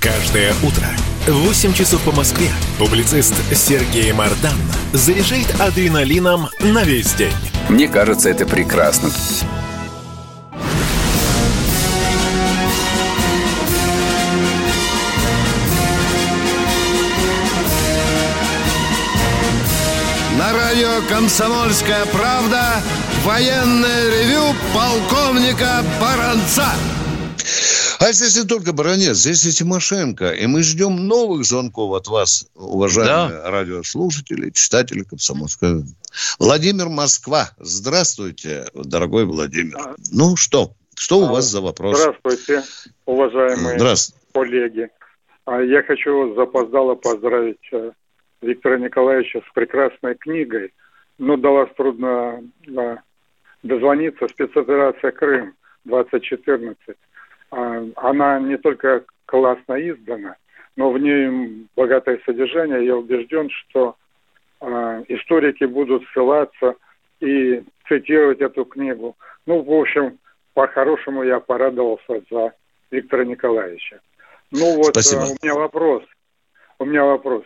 Каждое 0.00 0.52
утро 0.64 0.84
в 1.28 1.46
8 1.46 1.72
часов 1.72 2.02
по 2.02 2.10
Москве 2.10 2.48
публицист 2.76 3.34
Сергей 3.54 4.12
Мардан 4.12 4.56
заряжает 4.92 5.48
адреналином 5.60 6.48
на 6.58 6.82
весь 6.82 7.14
день. 7.14 7.32
Мне 7.68 7.86
кажется, 7.86 8.30
это 8.30 8.46
прекрасно. 8.46 9.10
На 20.36 20.52
радио 20.52 21.00
«Комсомольская 21.08 22.06
правда» 22.06 22.82
военное 23.26 24.08
ревю 24.08 24.54
полковника 24.72 25.82
Баранца. 26.00 26.70
А 27.98 28.06
если 28.06 28.46
только 28.46 28.72
Баранец, 28.72 29.16
здесь 29.16 29.44
и 29.46 29.50
Тимошенко. 29.50 30.30
И 30.30 30.46
мы 30.46 30.62
ждем 30.62 31.08
новых 31.08 31.44
звонков 31.44 31.92
от 31.96 32.06
вас, 32.06 32.48
уважаемые 32.54 33.40
да. 33.40 33.50
радиослушатели, 33.50 34.50
читатели 34.50 35.02
Комсомольской. 35.02 35.82
Владимир 36.38 36.88
Москва. 36.88 37.50
Здравствуйте, 37.58 38.66
дорогой 38.74 39.24
Владимир. 39.24 39.76
А. 39.76 39.94
Ну 40.12 40.36
что, 40.36 40.70
что 40.94 41.18
у 41.18 41.26
вас 41.26 41.46
за 41.46 41.60
вопрос? 41.60 41.98
Здравствуйте, 41.98 42.62
уважаемые 43.06 43.76
Здравствуйте. 43.76 44.26
коллеги. 44.32 44.88
А 45.46 45.60
я 45.62 45.82
хочу 45.82 46.34
запоздало 46.36 46.94
поздравить 46.94 47.58
э, 47.72 47.90
Виктора 48.40 48.78
Николаевича 48.78 49.40
с 49.40 49.52
прекрасной 49.52 50.14
книгой. 50.14 50.72
Но 51.18 51.36
до 51.36 51.50
вас 51.50 51.68
трудно 51.76 52.40
дозвониться. 53.66 54.28
Спецоперация 54.28 55.12
Крым 55.12 55.54
2014. 55.84 56.78
А, 57.50 57.84
она 57.96 58.40
не 58.40 58.56
только 58.58 59.04
классно 59.26 59.74
издана, 59.74 60.36
но 60.76 60.90
в 60.90 60.98
ней 60.98 61.66
богатое 61.76 62.20
содержание. 62.24 62.84
Я 62.86 62.96
убежден, 62.96 63.50
что 63.50 63.96
э, 64.60 65.04
историки 65.08 65.64
будут 65.64 66.04
ссылаться 66.12 66.74
и 67.20 67.62
цитировать 67.88 68.40
эту 68.40 68.64
книгу. 68.64 69.16
Ну, 69.46 69.62
в 69.62 69.72
общем, 69.72 70.18
по-хорошему 70.54 71.22
я 71.22 71.40
порадовался 71.40 72.22
за 72.30 72.52
Виктора 72.90 73.24
Николаевича. 73.24 74.00
Ну 74.50 74.76
вот 74.76 74.90
Спасибо. 74.90 75.22
Э, 75.22 75.26
у 75.26 75.44
меня 75.44 75.54
вопрос. 75.54 76.02
У 76.78 76.84
меня 76.84 77.04
вопрос. 77.04 77.44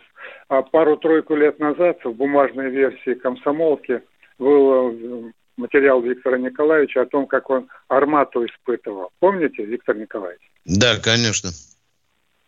А 0.49 0.61
пару-тройку 0.61 1.35
лет 1.35 1.59
назад 1.59 2.03
в 2.03 2.11
бумажной 2.11 2.69
версии 2.69 3.13
комсомолки 3.13 4.01
был 4.37 5.31
материал 5.57 6.01
Виктора 6.01 6.37
Николаевича 6.37 7.01
о 7.01 7.05
том, 7.05 7.27
как 7.27 7.49
он 7.49 7.67
армату 7.87 8.45
испытывал. 8.45 9.09
Помните, 9.19 9.63
Виктор 9.63 9.95
Николаевич? 9.95 10.41
Да, 10.65 10.97
конечно. 10.97 11.49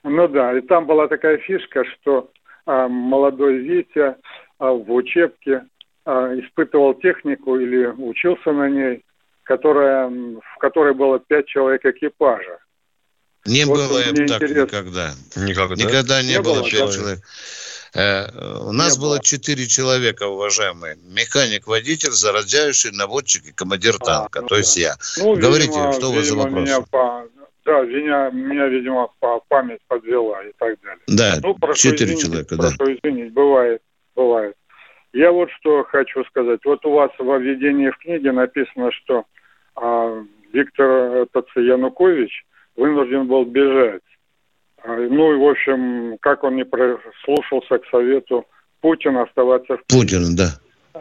Ну 0.04 0.28
да, 0.28 0.58
и 0.58 0.62
там 0.62 0.86
была 0.86 1.08
такая 1.08 1.38
фишка, 1.38 1.84
что 1.86 2.30
а, 2.66 2.88
молодой 2.88 3.58
Витя 3.58 4.18
а, 4.60 4.72
в 4.72 4.92
учебке 4.92 5.66
а, 6.06 6.34
испытывал 6.36 6.94
технику 6.96 7.58
или 7.58 7.86
учился 7.88 8.52
на 8.52 8.70
ней, 8.70 9.04
которая, 9.44 10.10
в 10.10 10.58
которой 10.60 10.94
было 10.94 11.20
пять 11.20 11.48
человек 11.48 11.86
экипажа. 11.86 12.60
Не 13.46 13.66
вот 13.66 13.78
было 13.78 14.02
так 14.02 14.12
интересно. 14.12 14.62
никогда. 14.64 15.14
Никогда. 15.36 15.76
Никогда 15.76 16.22
не, 16.22 16.30
не 16.30 16.42
было, 16.42 16.56
было 16.56 16.64
пять 16.64 16.94
человек. 16.94 17.20
Э, 17.20 17.22
у 17.96 18.72
нас 18.72 18.98
было 18.98 19.22
четыре 19.22 19.68
человека, 19.68 20.28
уважаемые. 20.28 20.98
Механик, 21.04 21.68
водитель, 21.68 22.12
заряжающий, 22.12 22.92
наводчик 22.92 23.46
и 23.46 23.52
командир 23.52 23.96
а, 24.02 24.06
танка, 24.06 24.42
ну, 24.42 24.48
то 24.48 24.58
есть 24.58 24.76
я. 24.78 24.96
Ну, 25.20 25.36
Говорите, 25.36 25.78
видимо, 25.78 25.94
что 25.94 26.12
вас 26.12 26.26
за 26.26 26.36
вопрос? 26.36 26.68
Меня 26.68 26.82
по... 26.90 27.28
Да, 27.66 27.82
меня, 27.82 28.30
меня, 28.32 28.68
видимо, 28.68 29.10
по 29.20 29.40
память 29.48 29.80
подвела 29.88 30.44
и 30.44 30.52
так 30.58 30.76
далее. 30.82 31.04
Да, 31.08 31.36
ну, 31.42 31.74
четыре 31.76 32.18
человека, 32.18 32.56
да. 32.58 32.72
Прошу 32.76 32.94
извинить, 32.96 33.32
бывает, 33.32 33.82
бывает. 34.16 34.56
Я 35.14 35.32
вот 35.32 35.50
что 35.60 35.84
хочу 35.84 36.24
сказать. 36.26 36.62
Вот 36.66 36.84
у 36.86 36.92
вас 36.92 37.12
во 37.20 37.38
введении 37.38 37.90
в 37.90 37.98
книге 38.00 38.32
написано, 38.32 38.92
что 38.92 39.26
а, 39.76 40.24
Виктор 40.52 40.88
этот 40.88 41.48
Янукович 41.56 42.44
вынужден 42.76 43.28
был 43.28 43.46
бежать. 43.46 44.02
А, 44.84 44.96
ну 44.96 45.34
и, 45.34 45.38
в 45.38 45.50
общем, 45.50 46.18
как 46.20 46.44
он 46.44 46.56
не 46.56 46.66
прислушался 46.66 47.78
к 47.80 47.86
совету 47.90 48.46
Путина 48.82 49.24
оставаться 49.24 49.78
в 49.78 49.86
Путин, 49.88 50.36
да. 50.36 50.50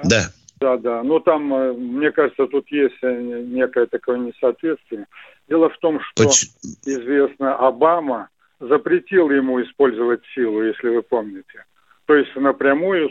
Да. 0.05 0.29
Да, 0.61 0.77
да. 0.77 1.03
Ну, 1.03 1.19
там, 1.19 1.53
э, 1.53 1.73
мне 1.73 2.13
кажется, 2.13 2.47
тут 2.47 2.71
есть 2.71 2.95
э, 3.03 3.13
некое 3.13 3.87
такое 3.87 4.19
несоответствие. 4.19 5.07
Дело 5.49 5.69
в 5.69 5.77
том, 5.79 5.99
что 6.01 6.25
Поч... 6.25 6.45
известно, 6.87 7.57
Обама 7.57 8.29
запретил 8.61 9.31
ему 9.31 9.61
использовать 9.61 10.21
силу, 10.35 10.63
если 10.63 10.89
вы 10.89 11.03
помните. 11.03 11.65
То 12.07 12.15
есть 12.15 12.35
напрямую 12.37 13.11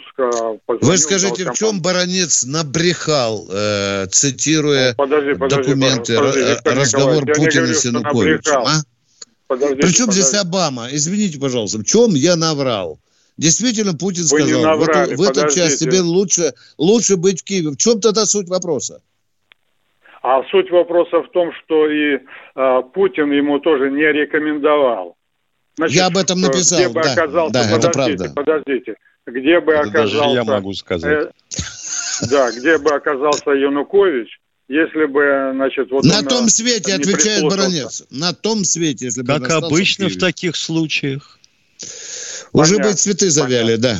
Вы 0.68 0.98
скажите, 0.98 1.50
в 1.50 1.54
чем 1.54 1.82
баронец 1.82 2.46
набрехал, 2.46 3.48
э, 3.52 4.06
цитируя 4.08 4.94
подожди, 4.96 5.34
подожди, 5.34 5.56
документы, 5.56 6.18
подожди, 6.18 6.56
разговор 6.66 7.26
Путина 7.26 7.68
с 7.68 7.86
Януковичем? 7.86 8.62
А? 8.62 8.82
Подождите, 9.52 9.82
Причем 9.82 10.06
подождите. 10.06 10.28
здесь 10.30 10.42
Обама? 10.42 10.88
Извините, 10.92 11.38
пожалуйста, 11.38 11.80
в 11.80 11.84
чем 11.84 12.12
я 12.12 12.38
наврал? 12.38 13.00
Действительно, 13.36 13.94
Путин 13.94 14.22
Вы 14.22 14.28
сказал, 14.30 14.62
наврали, 14.62 15.14
в, 15.14 15.22
эту, 15.22 15.40
в 15.40 15.40
эту 15.44 15.54
часть 15.54 15.80
тебе 15.80 16.00
лучше, 16.00 16.54
лучше 16.78 17.18
быть 17.18 17.42
в 17.42 17.44
Киеве. 17.44 17.72
В 17.72 17.76
чем 17.76 18.00
тогда 18.00 18.26
суть 18.26 18.48
вопроса? 18.48 19.02
А 20.24 20.42
суть 20.52 20.72
вопроса 20.72 21.22
в 21.22 21.30
том, 21.32 21.52
что 21.52 21.86
и 21.90 22.20
э, 22.56 22.82
Путин 22.94 23.30
ему 23.34 23.60
тоже 23.60 23.92
не 23.92 24.10
рекомендовал. 24.10 25.18
Значит, 25.76 25.98
Я 25.98 26.06
об 26.06 26.16
этом 26.16 26.40
написал, 26.40 26.80
где 26.80 26.88
бы 26.88 27.02
да, 27.04 27.12
оказался, 27.12 27.54
да, 27.54 27.60
подождите, 27.60 27.88
это 27.88 27.92
правда. 27.92 28.34
подождите, 28.34 28.96
где 29.28 29.60
бы 29.60 29.74
это 29.74 29.82
оказался... 29.82 30.18
Даже 30.18 30.34
я 30.34 30.44
могу 30.46 30.74
сказать. 30.74 31.28
Э, 31.28 32.28
да, 32.30 32.52
где 32.52 32.78
бы 32.78 32.92
оказался 32.92 33.52
Янукович, 33.52 34.40
если 34.72 35.06
бы, 35.06 35.52
значит, 35.54 35.92
вот 35.92 36.06
на 36.06 36.24
том 36.24 36.48
свете 36.48 36.96
отвечает 36.96 37.44
Баранец. 37.44 38.06
На 38.10 38.34
том 38.34 38.64
свете, 38.64 39.06
если 39.06 39.22
бы 39.22 39.28
как 39.28 39.52
обычно 39.52 40.08
в, 40.08 40.14
в 40.14 40.20
таких 40.20 40.56
случаях. 40.56 41.38
Уже 42.54 42.78
бы 42.78 42.94
цветы 42.94 43.30
завяли, 43.30 43.76
понятно. 43.76 43.84
да. 43.84 43.96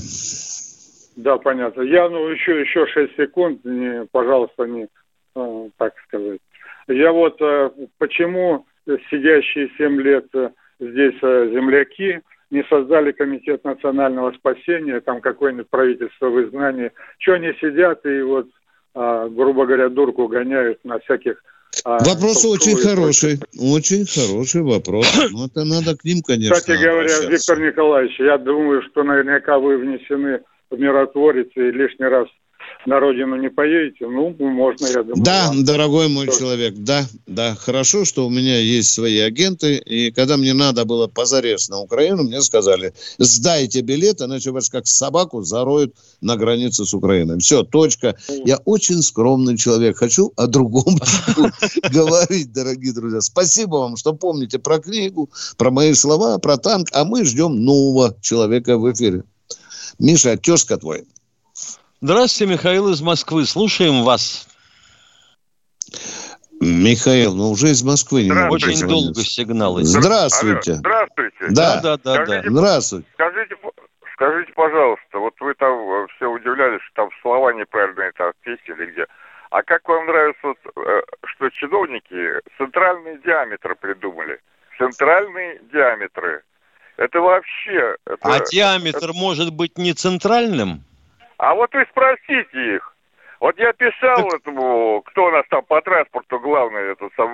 Да, 1.18 1.38
понятно. 1.38 1.82
Я, 1.82 2.10
ну, 2.10 2.30
еще, 2.30 2.62
еще 2.62 2.88
6 2.88 3.16
секунд, 3.18 3.66
не, 3.66 4.06
пожалуйста, 4.12 4.64
не, 4.64 4.88
э, 5.36 5.70
так 5.78 5.94
сказать. 6.08 6.40
Я 6.88 7.12
вот, 7.12 7.36
э, 7.42 7.70
почему 7.98 8.66
сидящие 9.10 9.70
7 9.78 10.02
лет 10.02 10.28
э, 10.34 10.52
здесь 10.80 11.16
э, 11.22 11.50
земляки 11.54 12.22
не 12.50 12.64
создали 12.70 13.12
комитет 13.12 13.64
национального 13.66 14.32
спасения, 14.34 15.02
там 15.02 15.20
какое-нибудь 15.20 15.70
правительство 15.70 16.30
в 16.30 16.42
изгнании, 16.44 16.92
что 17.20 17.34
они 17.34 17.54
сидят 17.60 18.06
и 18.06 18.22
вот, 18.22 18.48
грубо 18.94 19.66
говоря, 19.66 19.90
дурку 19.90 20.28
гоняют 20.28 20.80
на 20.84 21.00
всяких 21.00 21.42
а, 21.86 22.04
вопрос 22.04 22.46
очень 22.46 22.76
хороший, 22.76 23.40
очень 23.58 24.06
хороший 24.06 24.62
вопрос. 24.62 25.08
Ну, 25.32 25.46
это 25.46 25.64
надо 25.64 25.96
к 25.96 26.04
ним, 26.04 26.22
конечно. 26.22 26.56
Кстати 26.56 26.82
говоря, 26.82 27.20
Виктор 27.30 27.60
Николаевич, 27.60 28.20
я 28.20 28.38
думаю, 28.38 28.82
что 28.84 29.04
наверняка 29.04 29.58
вы 29.58 29.78
внесены 29.78 30.42
в 30.70 30.78
миротворец 30.78 31.48
и 31.56 31.72
лишний 31.72 32.08
раз 32.08 32.28
на 32.86 33.00
родину 33.00 33.36
не 33.36 33.50
поедете, 33.50 34.08
ну, 34.08 34.36
можно, 34.40 34.88
я 34.88 35.04
думаю. 35.04 35.24
Да, 35.24 35.48
вам. 35.48 35.64
дорогой 35.64 36.08
мой 36.08 36.26
тоже. 36.26 36.40
человек, 36.40 36.74
да, 36.78 37.06
да, 37.28 37.56
хорошо, 37.56 38.06
что 38.06 38.26
у 38.26 38.30
меня 38.30 38.58
есть 38.58 38.92
свои 38.92 39.20
агенты, 39.20 39.78
и 39.78 40.12
когда 40.12 40.38
мне 40.38 40.54
надо 40.54 40.86
было 40.86 41.08
позарез 41.08 41.70
на 41.70 41.80
Украину, 41.80 42.24
мне 42.24 42.42
сказали, 42.42 42.94
сдайте 43.18 43.82
билет, 43.82 44.22
иначе 44.22 44.52
вас 44.52 44.70
как 44.70 44.88
собаку 44.88 45.42
зароют 45.44 45.96
на 46.22 46.38
границе 46.38 46.86
с 46.86 46.94
Украиной. 46.94 47.40
Все, 47.40 47.64
точка. 47.64 48.16
Я 48.46 48.58
очень 48.66 49.02
скромный 49.02 49.58
человек, 49.58 49.98
хочу 49.98 50.34
о 50.36 50.48
другом 50.48 50.98
говорить, 51.94 52.52
дорогие 52.52 52.94
друзья. 52.94 53.22
Спасибо 53.22 53.76
вам, 53.78 53.98
что 53.98 54.14
помните 54.14 54.60
про 54.60 54.80
книгу, 54.80 55.30
про 55.58 55.72
мои 55.72 55.94
слова, 55.94 56.38
про 56.40 56.58
танк, 56.58 56.90
а 56.94 57.06
мы 57.06 57.26
ждем 57.26 57.64
нового 57.64 58.16
человека 58.22 58.78
в 58.78 58.92
эфире. 58.92 59.24
Миша, 60.00 60.36
тезка 60.38 60.78
твой. 60.78 61.06
Здравствуйте, 62.04 62.54
Михаил 62.54 62.90
из 62.90 63.00
Москвы. 63.04 63.46
Слушаем 63.46 64.04
вас. 64.04 64.48
Михаил, 66.60 67.36
ну 67.36 67.52
уже 67.52 67.68
из 67.68 67.84
Москвы 67.84 68.24
не 68.24 68.50
Очень 68.50 68.88
долго 68.88 69.22
сигналы. 69.22 69.84
Здравствуйте. 69.84 70.74
здравствуйте. 70.74 71.46
Да, 71.52 71.80
да, 71.80 71.98
да, 71.98 72.16
скажите, 72.16 72.50
да. 72.50 72.58
Здравствуйте. 72.58 73.08
Скажите, 73.14 73.56
скажите, 74.16 74.52
пожалуйста, 74.54 75.20
вот 75.20 75.34
вы 75.42 75.54
там 75.54 75.74
э, 75.74 76.08
все 76.16 76.26
удивлялись, 76.26 76.82
что 76.86 77.04
там 77.04 77.10
слова 77.22 77.54
неправильные, 77.54 78.12
там 78.14 78.32
песни 78.42 78.74
или 78.76 78.92
где. 78.94 79.06
А 79.52 79.62
как 79.62 79.88
вам 79.88 80.08
нравится, 80.08 80.42
вот, 80.42 80.58
э, 80.76 81.02
что 81.24 81.50
чиновники 81.52 82.42
центральные 82.58 83.20
диаметры 83.24 83.76
придумали? 83.76 84.40
Центральные 84.80 85.62
диаметры. 85.72 86.42
Это 86.98 87.20
вообще... 87.20 87.96
Это, 88.08 88.18
а 88.24 88.40
диаметр 88.40 89.10
это... 89.10 89.14
может 89.14 89.54
быть 89.54 89.78
не 89.78 89.94
центральным? 89.94 90.84
А 91.42 91.56
вот 91.56 91.74
вы 91.74 91.84
спросите 91.90 92.76
их. 92.76 92.96
Вот 93.40 93.58
я 93.58 93.74
писал 93.74 94.28
этому, 94.28 95.02
кто 95.08 95.26
у 95.26 95.32
нас 95.32 95.44
там 95.50 95.66
по 95.66 95.82
транспорту 95.82 96.40
главный, 96.40 96.92
этот 96.92 97.12
сам, 97.18 97.32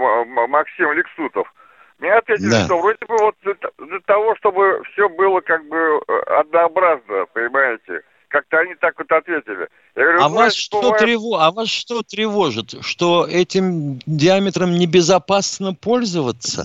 Максим 0.49 0.93
Лексутов. 0.93 1.53
Мне 1.99 2.13
ответили, 2.13 2.51
да. 2.51 2.63
что 2.63 2.79
вроде 2.79 3.05
бы 3.05 3.17
вот 3.17 3.35
для, 3.41 3.53
для 3.85 3.99
того, 4.05 4.33
чтобы 4.37 4.81
все 4.93 5.09
было 5.09 5.41
как 5.41 5.67
бы 5.67 5.99
э, 6.07 6.19
однообразно, 6.39 7.25
понимаете. 7.33 8.01
Как-то 8.29 8.59
они 8.59 8.75
так 8.75 8.97
вот 8.97 9.11
ответили. 9.11 9.67
Я 9.95 10.03
говорю, 10.03 10.21
а, 10.21 10.29
вас 10.29 10.55
что 10.55 10.81
бывает... 10.81 10.99
трево... 10.99 11.45
а 11.45 11.51
вас 11.51 11.67
что 11.67 12.01
тревожит? 12.01 12.75
Что 12.85 13.27
этим 13.27 13.99
диаметром 14.05 14.71
небезопасно 14.71 15.73
пользоваться? 15.73 16.63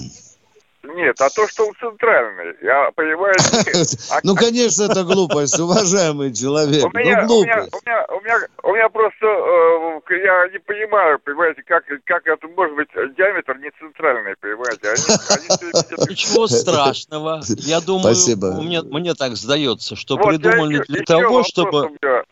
Нет, 0.94 1.20
а 1.20 1.28
то, 1.30 1.48
что 1.48 1.66
он 1.66 1.74
центральный, 1.80 2.54
я 2.62 2.90
понимаю. 2.94 3.34
Ну, 4.24 4.34
конечно, 4.36 4.84
это 4.84 5.04
глупость, 5.04 5.58
уважаемый 5.58 6.32
человек. 6.32 6.84
У 6.84 6.96
меня, 6.96 7.22
ну, 7.22 7.26
глупость. 7.28 7.74
У 7.74 7.86
меня, 7.86 8.06
у 8.08 8.20
меня, 8.20 8.38
у 8.62 8.74
меня 8.74 8.88
просто, 8.88 9.26
э, 9.26 10.16
я 10.24 10.48
не 10.52 10.58
понимаю, 10.58 11.18
понимаете, 11.24 11.62
как, 11.62 11.84
как 12.04 12.26
это 12.26 12.46
может 12.48 12.76
быть 12.76 12.88
диаметр 13.16 13.56
не 13.58 13.70
центральный, 13.78 14.34
понимаете. 14.40 14.88
Они, 14.88 16.08
Ничего 16.10 16.46
страшного. 16.46 17.40
Я 17.58 17.80
думаю, 17.80 18.14
Спасибо. 18.14 18.52
Мне, 18.60 19.14
так 19.14 19.36
сдается, 19.36 19.96
что 19.96 20.16
придумали 20.16 20.82
для 20.88 21.02
того, 21.04 21.42
чтобы... 21.42 21.90
Меня, 21.90 22.24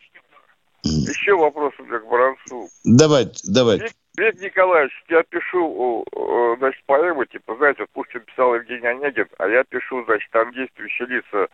еще 0.82 1.36
вопрос 1.36 1.72
у 1.78 1.84
меня 1.84 1.98
к 1.98 2.08
Баранцу. 2.08 2.68
Давайте, 2.84 3.42
давайте. 3.46 3.92
Виктор 4.20 4.44
Николаевич, 4.44 4.92
я 5.08 5.22
пишу, 5.22 6.04
значит, 6.58 6.84
поэму, 6.84 7.24
типа, 7.24 7.56
знаете, 7.56 7.80
вот 7.80 7.90
Пушкин 7.90 8.20
писал 8.20 8.54
Евгений 8.54 8.86
Онегин, 8.86 9.26
а 9.38 9.48
я 9.48 9.64
пишу, 9.64 10.04
значит, 10.04 10.30
там 10.30 10.52
действующие 10.52 11.08
лица. 11.08 11.48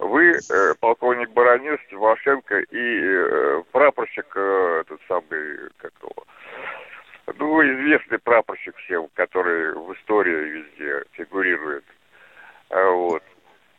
Вы, 0.00 0.32
э, 0.32 0.74
полковник 0.80 1.30
Баранец, 1.30 1.78
Тимошенко 1.88 2.58
и 2.58 3.00
э, 3.00 3.62
прапорщик, 3.70 4.26
э, 4.34 4.80
этот 4.80 5.00
самый, 5.06 5.70
как 5.76 5.92
его, 6.02 6.24
ну, 7.36 7.62
известный 7.62 8.18
прапорщик 8.18 8.76
всем, 8.78 9.08
который 9.14 9.74
в 9.74 9.94
истории 9.94 10.50
везде 10.50 11.04
фигурирует. 11.12 11.84
А, 12.70 12.90
вот. 12.90 13.22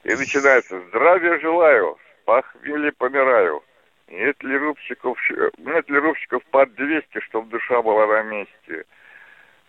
И 0.05 0.15
начинается 0.15 0.79
«Здравия 0.87 1.39
желаю, 1.39 1.97
с 1.97 2.25
похмелья 2.25 2.93
помираю». 2.97 3.63
Нет 4.09 4.41
ли 4.43 4.57
рубщиков, 4.57 5.17
нет 5.57 5.89
ли 5.89 5.99
рубщиков 5.99 6.43
под 6.45 6.73
200, 6.73 7.19
чтобы 7.21 7.49
душа 7.49 7.81
была 7.81 8.07
на 8.07 8.23
месте? 8.23 8.85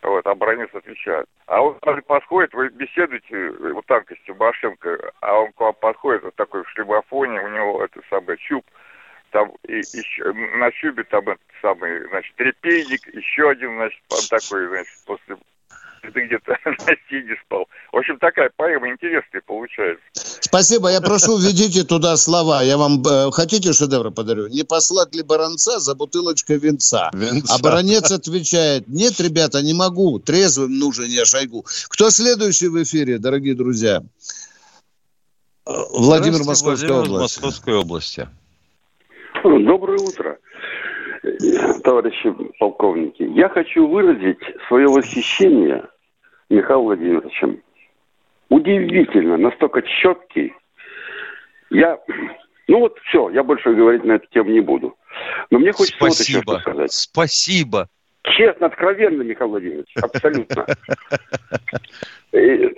Вот, 0.03 0.27
а 0.27 0.35
Бронец 0.35 0.71
отвечает. 0.73 1.27
А 1.47 1.61
он 1.61 1.79
подходит, 2.07 2.55
вы 2.55 2.71
беседуете 2.71 3.51
вот 3.73 3.85
так 3.85 4.11
с 4.11 4.27
Тимошенко, 4.27 5.13
а 5.21 5.41
он 5.41 5.53
к 5.53 5.61
вам 5.61 5.75
подходит, 5.75 6.23
вот 6.23 6.35
такой 6.37 6.65
в 6.65 6.71
шлемофоне, 6.71 7.39
у 7.39 7.49
него 7.49 7.85
это 7.85 8.01
самый 8.09 8.39
чуб, 8.39 8.65
там 9.31 9.53
и, 9.69 9.77
еще, 9.77 10.33
на 10.33 10.73
чубе 10.73 11.05
там 11.05 11.29
этот 11.29 11.41
самый, 11.61 12.09
значит, 12.09 12.35
трепейник, 12.37 13.15
еще 13.15 13.51
один, 13.51 13.75
значит, 13.77 14.01
такой, 14.31 14.69
значит, 14.69 14.95
после 15.07 15.37
ты 16.09 16.27
где-то 16.27 16.57
на 16.65 16.97
сине 17.09 17.37
спал. 17.45 17.67
В 17.93 17.97
общем, 17.97 18.19
такая 18.19 18.51
поэма 18.57 18.91
интересная 18.91 19.43
получается. 19.47 20.03
Спасибо. 20.13 20.91
Я 20.91 21.01
прошу, 21.01 21.39
введите 21.39 21.85
туда 21.85 22.17
слова. 22.17 22.63
Я 22.63 22.77
вам 22.77 23.03
э, 23.03 23.31
хотите 23.33 23.73
шедевр 23.73 24.11
подарю? 24.11 24.49
Не 24.49 24.65
послать 24.65 25.15
ли 25.15 25.23
баронца 25.23 25.79
за 25.79 25.95
бутылочкой 25.95 26.59
венца? 26.59 27.11
венца? 27.13 27.55
А 27.55 27.59
баронец 27.63 28.11
отвечает, 28.11 28.89
нет, 28.89 29.21
ребята, 29.21 29.63
не 29.63 29.75
могу. 29.75 30.19
Трезвым 30.19 30.79
нужен 30.79 31.07
я 31.07 31.25
Шойгу. 31.25 31.65
Кто 31.89 32.11
следующий 32.11 32.69
в 32.69 32.83
эфире, 32.83 33.19
дорогие 33.19 33.55
друзья? 33.55 34.03
Владимир 35.67 36.45
Московской 36.45 36.91
области. 36.91 37.41
Московской 37.41 37.75
области. 37.75 38.29
Доброе 39.45 39.99
утро 39.99 40.39
товарищи 41.83 42.35
полковники. 42.59 43.23
Я 43.23 43.49
хочу 43.49 43.87
выразить 43.87 44.39
свое 44.69 44.89
восхищение 44.89 45.85
Михаилом 46.49 46.85
Владимировичем. 46.87 47.63
Удивительно, 48.49 49.37
настолько 49.37 49.83
четкий. 49.83 50.55
Я, 51.71 51.99
ну 52.67 52.81
вот 52.81 52.99
все, 53.05 53.31
я 53.31 53.43
больше 53.43 53.73
говорить 53.75 54.05
на 54.05 54.13
эту 54.13 54.27
тему 54.29 54.51
не 54.51 54.61
буду. 54.61 54.97
Но 55.51 55.59
мне 55.59 55.73
хочется 55.73 55.97
Спасибо. 55.97 56.39
вот 56.47 56.55
еще 56.55 56.61
что 56.61 56.61
сказать. 56.61 56.93
Спасибо. 56.93 57.89
Честно, 58.23 58.67
откровенно, 58.67 59.23
Михаил 59.23 59.51
Владимирович, 59.51 59.95
абсолютно. 60.03 60.67
И, 62.33 62.73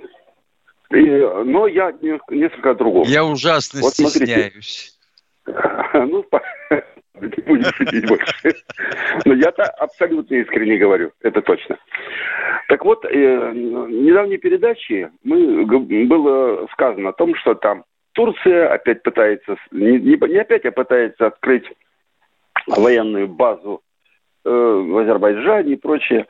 и, 0.93 1.07
но 1.45 1.67
я 1.67 1.93
несколько 2.01 2.71
о 2.71 2.75
другом. 2.75 3.03
Я 3.05 3.25
ужасно 3.25 3.81
вот 3.81 3.93
стесняюсь. 3.93 4.99
Ну, 5.95 6.25
не 7.23 7.43
будем 7.43 7.65
шутить 7.73 8.09
больше. 8.09 8.55
Но 9.25 9.35
я-то 9.35 9.65
абсолютно 9.65 10.35
искренне 10.35 10.79
говорю, 10.79 11.13
это 11.23 11.43
точно. 11.43 11.79
Так 12.69 12.85
вот, 12.85 13.05
э, 13.05 13.09
недавней 13.55 14.39
передаче 14.39 15.11
мы, 15.25 15.65
было 16.07 16.67
сказано 16.73 17.11
о 17.11 17.13
том, 17.13 17.35
что 17.37 17.55
там 17.55 17.85
Турция 18.13 18.73
опять 18.73 19.03
пытается, 19.03 19.57
не, 19.71 19.99
не 19.99 20.39
опять, 20.39 20.65
а 20.65 20.73
пытается 20.73 21.27
открыть 21.27 21.65
военную 22.67 23.29
базу 23.29 23.83
э, 24.45 24.51
в 24.51 24.99
Азербайджане 24.99 25.75
и 25.75 25.77
прочее. 25.77 26.27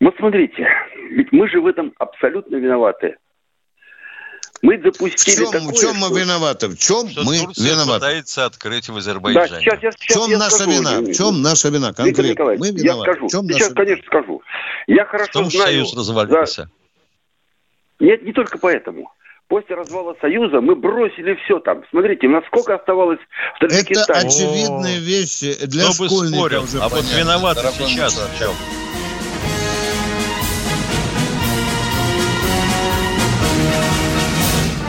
Вот 0.00 0.16
смотрите, 0.16 0.66
ведь 1.10 1.30
мы 1.32 1.48
же 1.48 1.60
в 1.60 1.66
этом 1.66 1.92
абсолютно 1.98 2.56
виноваты. 2.56 3.16
Мы 4.62 4.76
допустили 4.76 5.36
в 5.36 5.38
чем, 5.38 5.50
такое, 5.52 5.68
в 5.68 5.72
чем 5.80 5.94
что... 5.96 6.08
мы 6.10 6.20
виноваты? 6.20 6.68
В 6.68 6.76
чем 6.78 7.08
Что 7.08 7.22
мы 7.24 7.38
Турция 7.38 7.70
виноваты? 7.70 7.92
пытается 8.00 8.44
открыть 8.44 8.88
в 8.90 8.96
Азербайджане. 8.96 9.48
Да, 9.48 9.60
сейчас, 9.60 9.82
я, 9.82 9.90
В 9.90 9.94
сейчас 9.98 10.16
чем 10.22 10.30
я 10.30 10.38
наша 10.38 10.56
скажу. 10.56 10.70
вина? 10.70 11.00
В 11.00 11.12
чем 11.14 11.42
наша 11.42 11.68
вина 11.70 11.92
конкретно? 11.94 12.30
Николаевич, 12.32 12.60
Мы 12.60 12.66
я 12.66 12.72
виноваты. 12.72 13.10
скажу. 13.12 13.26
В 13.26 13.30
чем 13.30 13.44
Сейчас, 13.48 13.60
наша 13.60 13.74
конечно, 13.74 14.04
скажу. 14.06 14.42
Я 14.86 15.04
В 15.04 15.08
хорошо 15.08 15.32
том, 15.32 15.44
что 15.50 15.58
знаю... 15.58 15.72
Союз 15.86 15.96
развалился. 15.96 16.62
Да. 18.00 18.06
Нет, 18.06 18.22
не 18.22 18.32
только 18.32 18.58
поэтому. 18.58 19.10
После 19.48 19.74
развала 19.74 20.14
Союза 20.20 20.60
мы 20.60 20.76
бросили 20.76 21.34
все 21.44 21.58
там. 21.60 21.82
Смотрите, 21.90 22.28
насколько 22.28 22.74
оставалось 22.74 23.18
в 23.58 23.64
Это 23.64 23.74
Таджикистане. 23.74 24.28
очевидные 24.28 24.98
вещи 25.00 25.56
для 25.66 25.84
Кто 25.90 26.02
бы 26.04 26.08
школьников. 26.08 26.38
спорил, 26.38 26.62
уже 26.64 26.78
а 26.80 26.88
вот 26.88 27.04
виноваты 27.16 27.62
Дорогой 27.62 27.86
сейчас 27.88 28.14
в 28.14 28.38
чем? 28.38 28.52